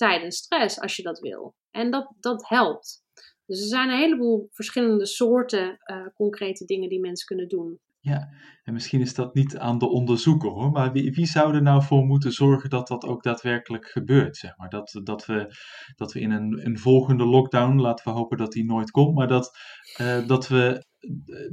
tijdens 0.00 0.36
stress 0.36 0.80
als 0.80 0.96
je 0.96 1.02
dat 1.02 1.18
wil. 1.18 1.54
En 1.70 1.90
dat, 1.90 2.12
dat 2.20 2.48
helpt. 2.48 3.02
Dus 3.46 3.60
er 3.60 3.68
zijn 3.68 3.88
een 3.88 3.98
heleboel 3.98 4.48
verschillende 4.50 5.06
soorten 5.06 5.78
concrete 6.14 6.64
dingen 6.64 6.88
die 6.88 7.00
mensen 7.00 7.26
kunnen 7.26 7.48
doen. 7.48 7.80
Ja, 8.00 8.28
en 8.62 8.72
misschien 8.72 9.00
is 9.00 9.14
dat 9.14 9.34
niet 9.34 9.58
aan 9.58 9.78
de 9.78 9.88
onderzoeker 9.88 10.50
hoor, 10.50 10.70
maar 10.70 10.92
wie, 10.92 11.12
wie 11.12 11.26
zou 11.26 11.54
er 11.54 11.62
nou 11.62 11.82
voor 11.82 12.04
moeten 12.04 12.32
zorgen 12.32 12.70
dat 12.70 12.88
dat 12.88 13.04
ook 13.04 13.22
daadwerkelijk 13.22 13.86
gebeurt? 13.86 14.36
Zeg 14.36 14.56
maar? 14.56 14.68
dat, 14.68 15.00
dat, 15.02 15.26
we, 15.26 15.54
dat 15.96 16.12
we 16.12 16.20
in 16.20 16.30
een, 16.30 16.66
een 16.66 16.78
volgende 16.78 17.24
lockdown, 17.24 17.80
laten 17.80 18.04
we 18.04 18.18
hopen 18.18 18.36
dat 18.36 18.52
die 18.52 18.64
nooit 18.64 18.90
komt, 18.90 19.14
maar 19.14 19.28
dat, 19.28 19.58
uh, 20.00 20.26
dat, 20.26 20.48
we, 20.48 20.84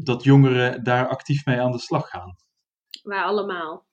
dat 0.03 0.23
jongeren 0.23 0.83
daar 0.83 1.07
actief 1.07 1.45
mee 1.45 1.61
aan 1.61 1.71
de 1.71 1.79
slag 1.79 2.09
gaan. 2.09 2.35
Wij 3.03 3.21
allemaal. 3.21 3.86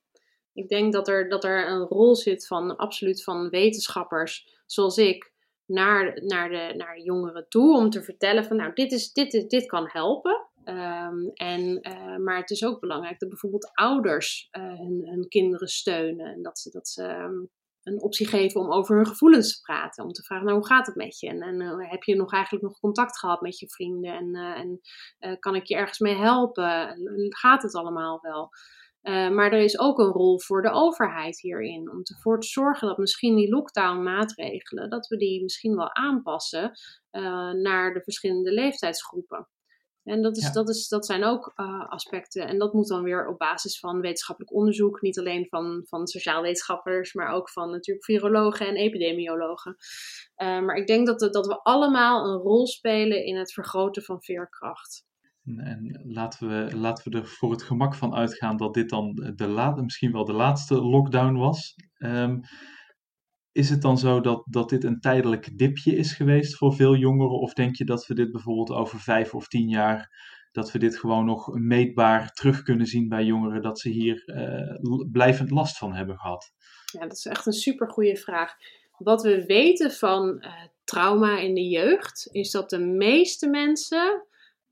Ik 0.54 0.68
denk 0.68 0.92
dat 0.92 1.08
er, 1.08 1.28
dat 1.28 1.44
er 1.44 1.68
een 1.68 1.82
rol 1.86 2.16
zit 2.16 2.46
van 2.46 2.76
absoluut 2.76 3.22
van 3.24 3.48
wetenschappers 3.48 4.62
zoals 4.66 4.96
ik 4.96 5.32
naar, 5.66 6.22
naar, 6.24 6.48
de, 6.48 6.74
naar 6.76 7.00
jongeren 7.00 7.48
toe 7.48 7.76
om 7.76 7.90
te 7.90 8.02
vertellen 8.02 8.44
van 8.44 8.56
nou 8.56 8.72
dit, 8.72 8.92
is, 8.92 9.12
dit, 9.12 9.34
is, 9.34 9.46
dit 9.46 9.66
kan 9.66 9.88
helpen. 9.88 10.48
Um, 10.64 11.30
en, 11.34 11.88
uh, 11.88 12.16
maar 12.16 12.36
het 12.36 12.50
is 12.50 12.64
ook 12.64 12.80
belangrijk 12.80 13.18
dat 13.18 13.28
bijvoorbeeld 13.28 13.70
ouders 13.74 14.48
uh, 14.52 14.78
hun, 14.78 15.26
kinderen 15.28 15.68
steunen. 15.68 16.26
En 16.26 16.42
dat 16.42 16.58
ze, 16.58 16.70
dat 16.70 16.88
ze 16.88 17.08
um, 17.08 17.50
een 17.82 18.02
optie 18.02 18.26
geven 18.26 18.60
om 18.60 18.72
over 18.72 18.96
hun 18.96 19.06
gevoelens 19.06 19.56
te 19.56 19.62
praten. 19.62 20.04
Om 20.04 20.12
te 20.12 20.22
vragen, 20.22 20.44
nou, 20.44 20.58
hoe 20.58 20.66
gaat 20.66 20.86
het 20.86 20.94
met 20.94 21.18
je? 21.18 21.28
En, 21.28 21.42
en 21.42 21.60
uh, 21.60 21.90
heb 21.90 22.02
je 22.02 22.16
nog 22.16 22.32
eigenlijk 22.32 22.64
nog 22.64 22.78
contact 22.78 23.18
gehad 23.18 23.40
met 23.40 23.58
je 23.58 23.68
vrienden? 23.68 24.14
En, 24.14 24.80
en 25.18 25.38
kan 25.38 25.54
ik 25.54 25.64
je 25.64 25.74
ergens 25.74 25.98
mee 25.98 26.16
helpen? 26.16 26.98
Gaat 27.28 27.62
het 27.62 27.74
allemaal 27.74 28.18
wel? 28.22 28.50
Maar 29.04 29.52
er 29.52 29.60
is 29.60 29.78
ook 29.78 29.98
een 29.98 30.12
rol 30.12 30.40
voor 30.40 30.62
de 30.62 30.70
overheid 30.70 31.40
hierin. 31.40 31.90
Om 31.90 32.00
ervoor 32.02 32.40
te 32.40 32.46
zorgen 32.46 32.88
dat 32.88 32.98
misschien 32.98 33.36
die 33.36 33.50
lockdown 33.50 34.02
maatregelen, 34.02 34.90
dat 34.90 35.06
we 35.06 35.16
die 35.16 35.42
misschien 35.42 35.76
wel 35.76 35.94
aanpassen 35.94 36.72
naar 37.62 37.94
de 37.94 38.02
verschillende 38.02 38.52
leeftijdsgroepen. 38.52 39.48
En 40.04 40.22
dat, 40.22 40.36
is, 40.36 40.44
ja. 40.44 40.52
dat, 40.52 40.68
is, 40.68 40.88
dat 40.88 41.06
zijn 41.06 41.24
ook 41.24 41.52
uh, 41.56 41.88
aspecten. 41.88 42.46
En 42.46 42.58
dat 42.58 42.72
moet 42.72 42.88
dan 42.88 43.02
weer 43.02 43.28
op 43.28 43.38
basis 43.38 43.78
van 43.78 44.00
wetenschappelijk 44.00 44.54
onderzoek. 44.54 45.00
Niet 45.00 45.18
alleen 45.18 45.46
van, 45.48 45.82
van 45.88 46.06
sociaalwetenschappers, 46.06 47.12
maar 47.14 47.32
ook 47.32 47.50
van 47.50 47.70
natuurlijk 47.70 48.04
virologen 48.04 48.66
en 48.66 48.76
epidemiologen. 48.76 49.76
Maar 50.36 50.76
ik 50.76 50.86
denk 50.86 51.06
dat, 51.06 51.20
dat 51.32 51.46
we 51.46 51.62
allemaal 51.62 52.26
een 52.26 52.38
rol 52.38 52.66
spelen 52.66 53.24
in 53.24 53.36
het 53.36 53.52
vergroten 53.52 54.02
van 54.02 54.22
veerkracht. 54.22 55.04
En 55.44 56.00
laten 56.04 56.48
we, 56.48 56.76
laten 56.76 57.10
we 57.10 57.18
er 57.18 57.26
voor 57.26 57.50
het 57.50 57.62
gemak 57.62 57.94
van 57.94 58.14
uitgaan 58.14 58.56
dat 58.56 58.74
dit 58.74 58.88
dan 58.88 59.32
de 59.36 59.46
laat, 59.46 59.82
misschien 59.82 60.12
wel 60.12 60.24
de 60.24 60.32
laatste 60.32 60.74
lockdown 60.74 61.34
was. 61.34 61.74
Um, 61.98 62.40
is 63.52 63.70
het 63.70 63.82
dan 63.82 63.98
zo 63.98 64.20
dat, 64.20 64.44
dat 64.50 64.68
dit 64.68 64.84
een 64.84 65.00
tijdelijk 65.00 65.58
dipje 65.58 65.96
is 65.96 66.12
geweest 66.12 66.56
voor 66.56 66.74
veel 66.74 66.96
jongeren? 66.96 67.38
Of 67.38 67.52
denk 67.52 67.76
je 67.76 67.84
dat 67.84 68.06
we 68.06 68.14
dit 68.14 68.32
bijvoorbeeld 68.32 68.70
over 68.70 69.00
vijf 69.00 69.34
of 69.34 69.48
tien 69.48 69.68
jaar, 69.68 70.10
dat 70.52 70.72
we 70.72 70.78
dit 70.78 70.98
gewoon 70.98 71.24
nog 71.24 71.54
meetbaar 71.54 72.30
terug 72.30 72.62
kunnen 72.62 72.86
zien 72.86 73.08
bij 73.08 73.24
jongeren, 73.24 73.62
dat 73.62 73.80
ze 73.80 73.88
hier 73.88 74.22
uh, 74.26 75.08
blijvend 75.10 75.50
last 75.50 75.78
van 75.78 75.94
hebben 75.94 76.18
gehad? 76.18 76.52
Ja, 76.92 77.00
dat 77.00 77.12
is 77.12 77.26
echt 77.26 77.46
een 77.46 77.52
super 77.52 77.90
goede 77.90 78.16
vraag. 78.16 78.52
Wat 78.98 79.22
we 79.22 79.44
weten 79.44 79.90
van 79.90 80.44
uh, 80.44 80.52
trauma 80.84 81.38
in 81.38 81.54
de 81.54 81.68
jeugd, 81.68 82.28
is 82.30 82.50
dat 82.50 82.70
de 82.70 82.78
meeste 82.78 83.48
mensen 83.48 84.26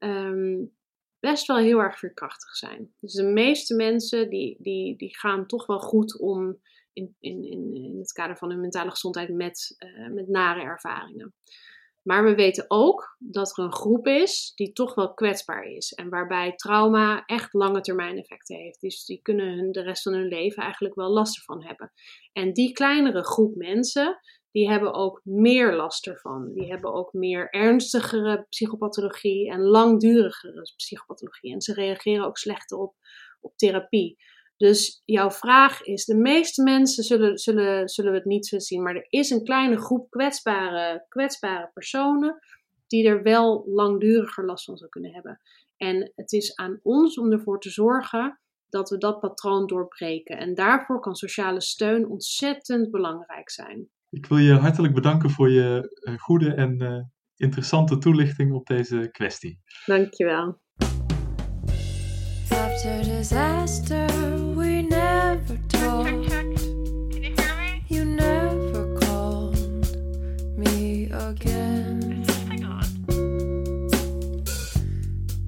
um, 0.04 0.72
best 1.20 1.46
wel 1.46 1.56
heel 1.56 1.78
erg 1.78 1.98
veerkrachtig 1.98 2.56
zijn. 2.56 2.94
Dus 3.00 3.12
de 3.12 3.22
meeste 3.22 3.74
mensen 3.74 4.30
die, 4.30 4.56
die, 4.60 4.96
die 4.96 5.16
gaan 5.16 5.46
toch 5.46 5.66
wel 5.66 5.80
goed 5.80 6.18
om 6.20 6.60
in, 6.92 7.16
in, 7.20 7.44
in, 7.44 7.96
het 7.98 8.12
kader 8.12 8.36
van 8.36 8.50
hun 8.50 8.60
mentale 8.60 8.90
gezondheid 8.90 9.28
met, 9.28 9.74
uh, 9.78 10.12
met 10.12 10.28
nare 10.28 10.60
ervaringen. 10.60 11.34
Maar 12.02 12.24
we 12.24 12.34
weten 12.34 12.64
ook 12.68 13.16
dat 13.18 13.58
er 13.58 13.64
een 13.64 13.72
groep 13.72 14.06
is 14.06 14.52
die 14.54 14.72
toch 14.72 14.94
wel 14.94 15.14
kwetsbaar 15.14 15.64
is. 15.64 15.92
En 15.92 16.08
waarbij 16.08 16.54
trauma 16.54 17.24
echt 17.26 17.52
lange 17.52 17.80
termijn 17.80 18.18
effecten 18.18 18.56
heeft. 18.56 18.80
Dus 18.80 19.04
die 19.04 19.20
kunnen 19.22 19.56
hun, 19.56 19.72
de 19.72 19.82
rest 19.82 20.02
van 20.02 20.12
hun 20.12 20.28
leven 20.28 20.62
eigenlijk 20.62 20.94
wel 20.94 21.10
last 21.10 21.36
ervan 21.36 21.64
hebben. 21.64 21.92
En 22.32 22.52
die 22.52 22.72
kleinere 22.72 23.24
groep 23.24 23.54
mensen, 23.54 24.20
die 24.52 24.70
hebben 24.70 24.94
ook 24.94 25.20
meer 25.24 25.74
last 25.76 26.06
ervan. 26.06 26.52
Die 26.52 26.70
hebben 26.70 26.92
ook 26.92 27.12
meer 27.12 27.50
ernstigere 27.50 28.46
psychopathologie 28.48 29.50
en 29.50 29.60
langdurigere 29.60 30.72
psychopathologie. 30.76 31.52
En 31.52 31.60
ze 31.60 31.74
reageren 31.74 32.26
ook 32.26 32.38
slechter 32.38 32.78
op, 32.78 32.94
op 33.40 33.56
therapie. 33.56 34.16
Dus 34.56 35.02
jouw 35.04 35.30
vraag 35.30 35.82
is: 35.82 36.04
de 36.04 36.16
meeste 36.16 36.62
mensen 36.62 37.04
zullen, 37.04 37.38
zullen, 37.38 37.88
zullen 37.88 38.14
het 38.14 38.24
niet 38.24 38.46
zo 38.46 38.58
zien, 38.58 38.82
maar 38.82 38.96
er 38.96 39.06
is 39.08 39.30
een 39.30 39.44
kleine 39.44 39.76
groep 39.76 40.10
kwetsbare, 40.10 41.04
kwetsbare 41.08 41.70
personen 41.74 42.38
die 42.86 43.06
er 43.06 43.22
wel 43.22 43.64
langduriger 43.66 44.44
last 44.44 44.64
van 44.64 44.76
zou 44.76 44.90
kunnen 44.90 45.12
hebben. 45.12 45.40
En 45.76 46.12
het 46.14 46.32
is 46.32 46.56
aan 46.56 46.80
ons 46.82 47.18
om 47.18 47.32
ervoor 47.32 47.60
te 47.60 47.70
zorgen 47.70 48.40
dat 48.68 48.90
we 48.90 48.98
dat 48.98 49.20
patroon 49.20 49.66
doorbreken. 49.66 50.38
En 50.38 50.54
daarvoor 50.54 51.00
kan 51.00 51.14
sociale 51.14 51.60
steun 51.60 52.08
ontzettend 52.08 52.90
belangrijk 52.90 53.50
zijn. 53.50 53.90
Ik 54.12 54.26
wil 54.26 54.38
je 54.38 54.52
hartelijk 54.52 54.94
bedanken 54.94 55.30
voor 55.30 55.50
je 55.50 55.98
eh, 56.02 56.18
goede 56.18 56.54
en 56.54 56.82
uh, 56.82 57.02
interessante 57.36 57.98
toelichting 57.98 58.52
op 58.52 58.66
deze 58.66 59.08
kwestie. 59.10 59.60
Dankjewel. 59.86 60.60
After 62.48 63.02
disaster, 63.02 64.06
we 64.56 64.86
never 64.88 65.66
talked. 65.66 66.28
Can 66.28 67.22
you 67.22 67.32
hear 67.36 67.56
me? 67.56 67.82
You 67.86 68.04
never 68.04 68.98
called 68.98 69.96
me 70.56 71.08
again. 71.12 72.24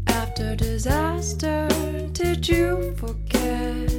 After 0.05 0.57
disaster, 0.57 1.67
did 2.13 2.47
you 2.47 2.97
forget? 2.97 3.93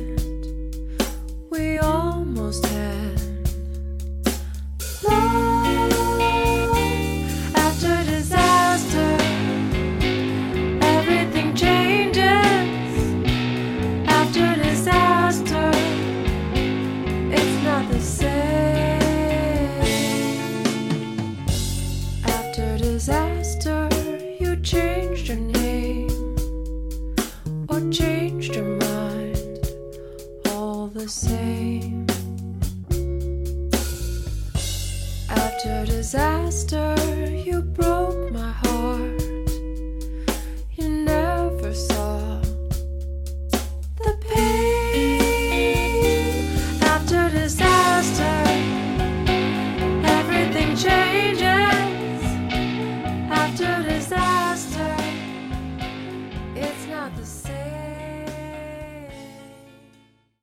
We 1.50 1.80
almost 1.82 2.66
had 2.66 3.25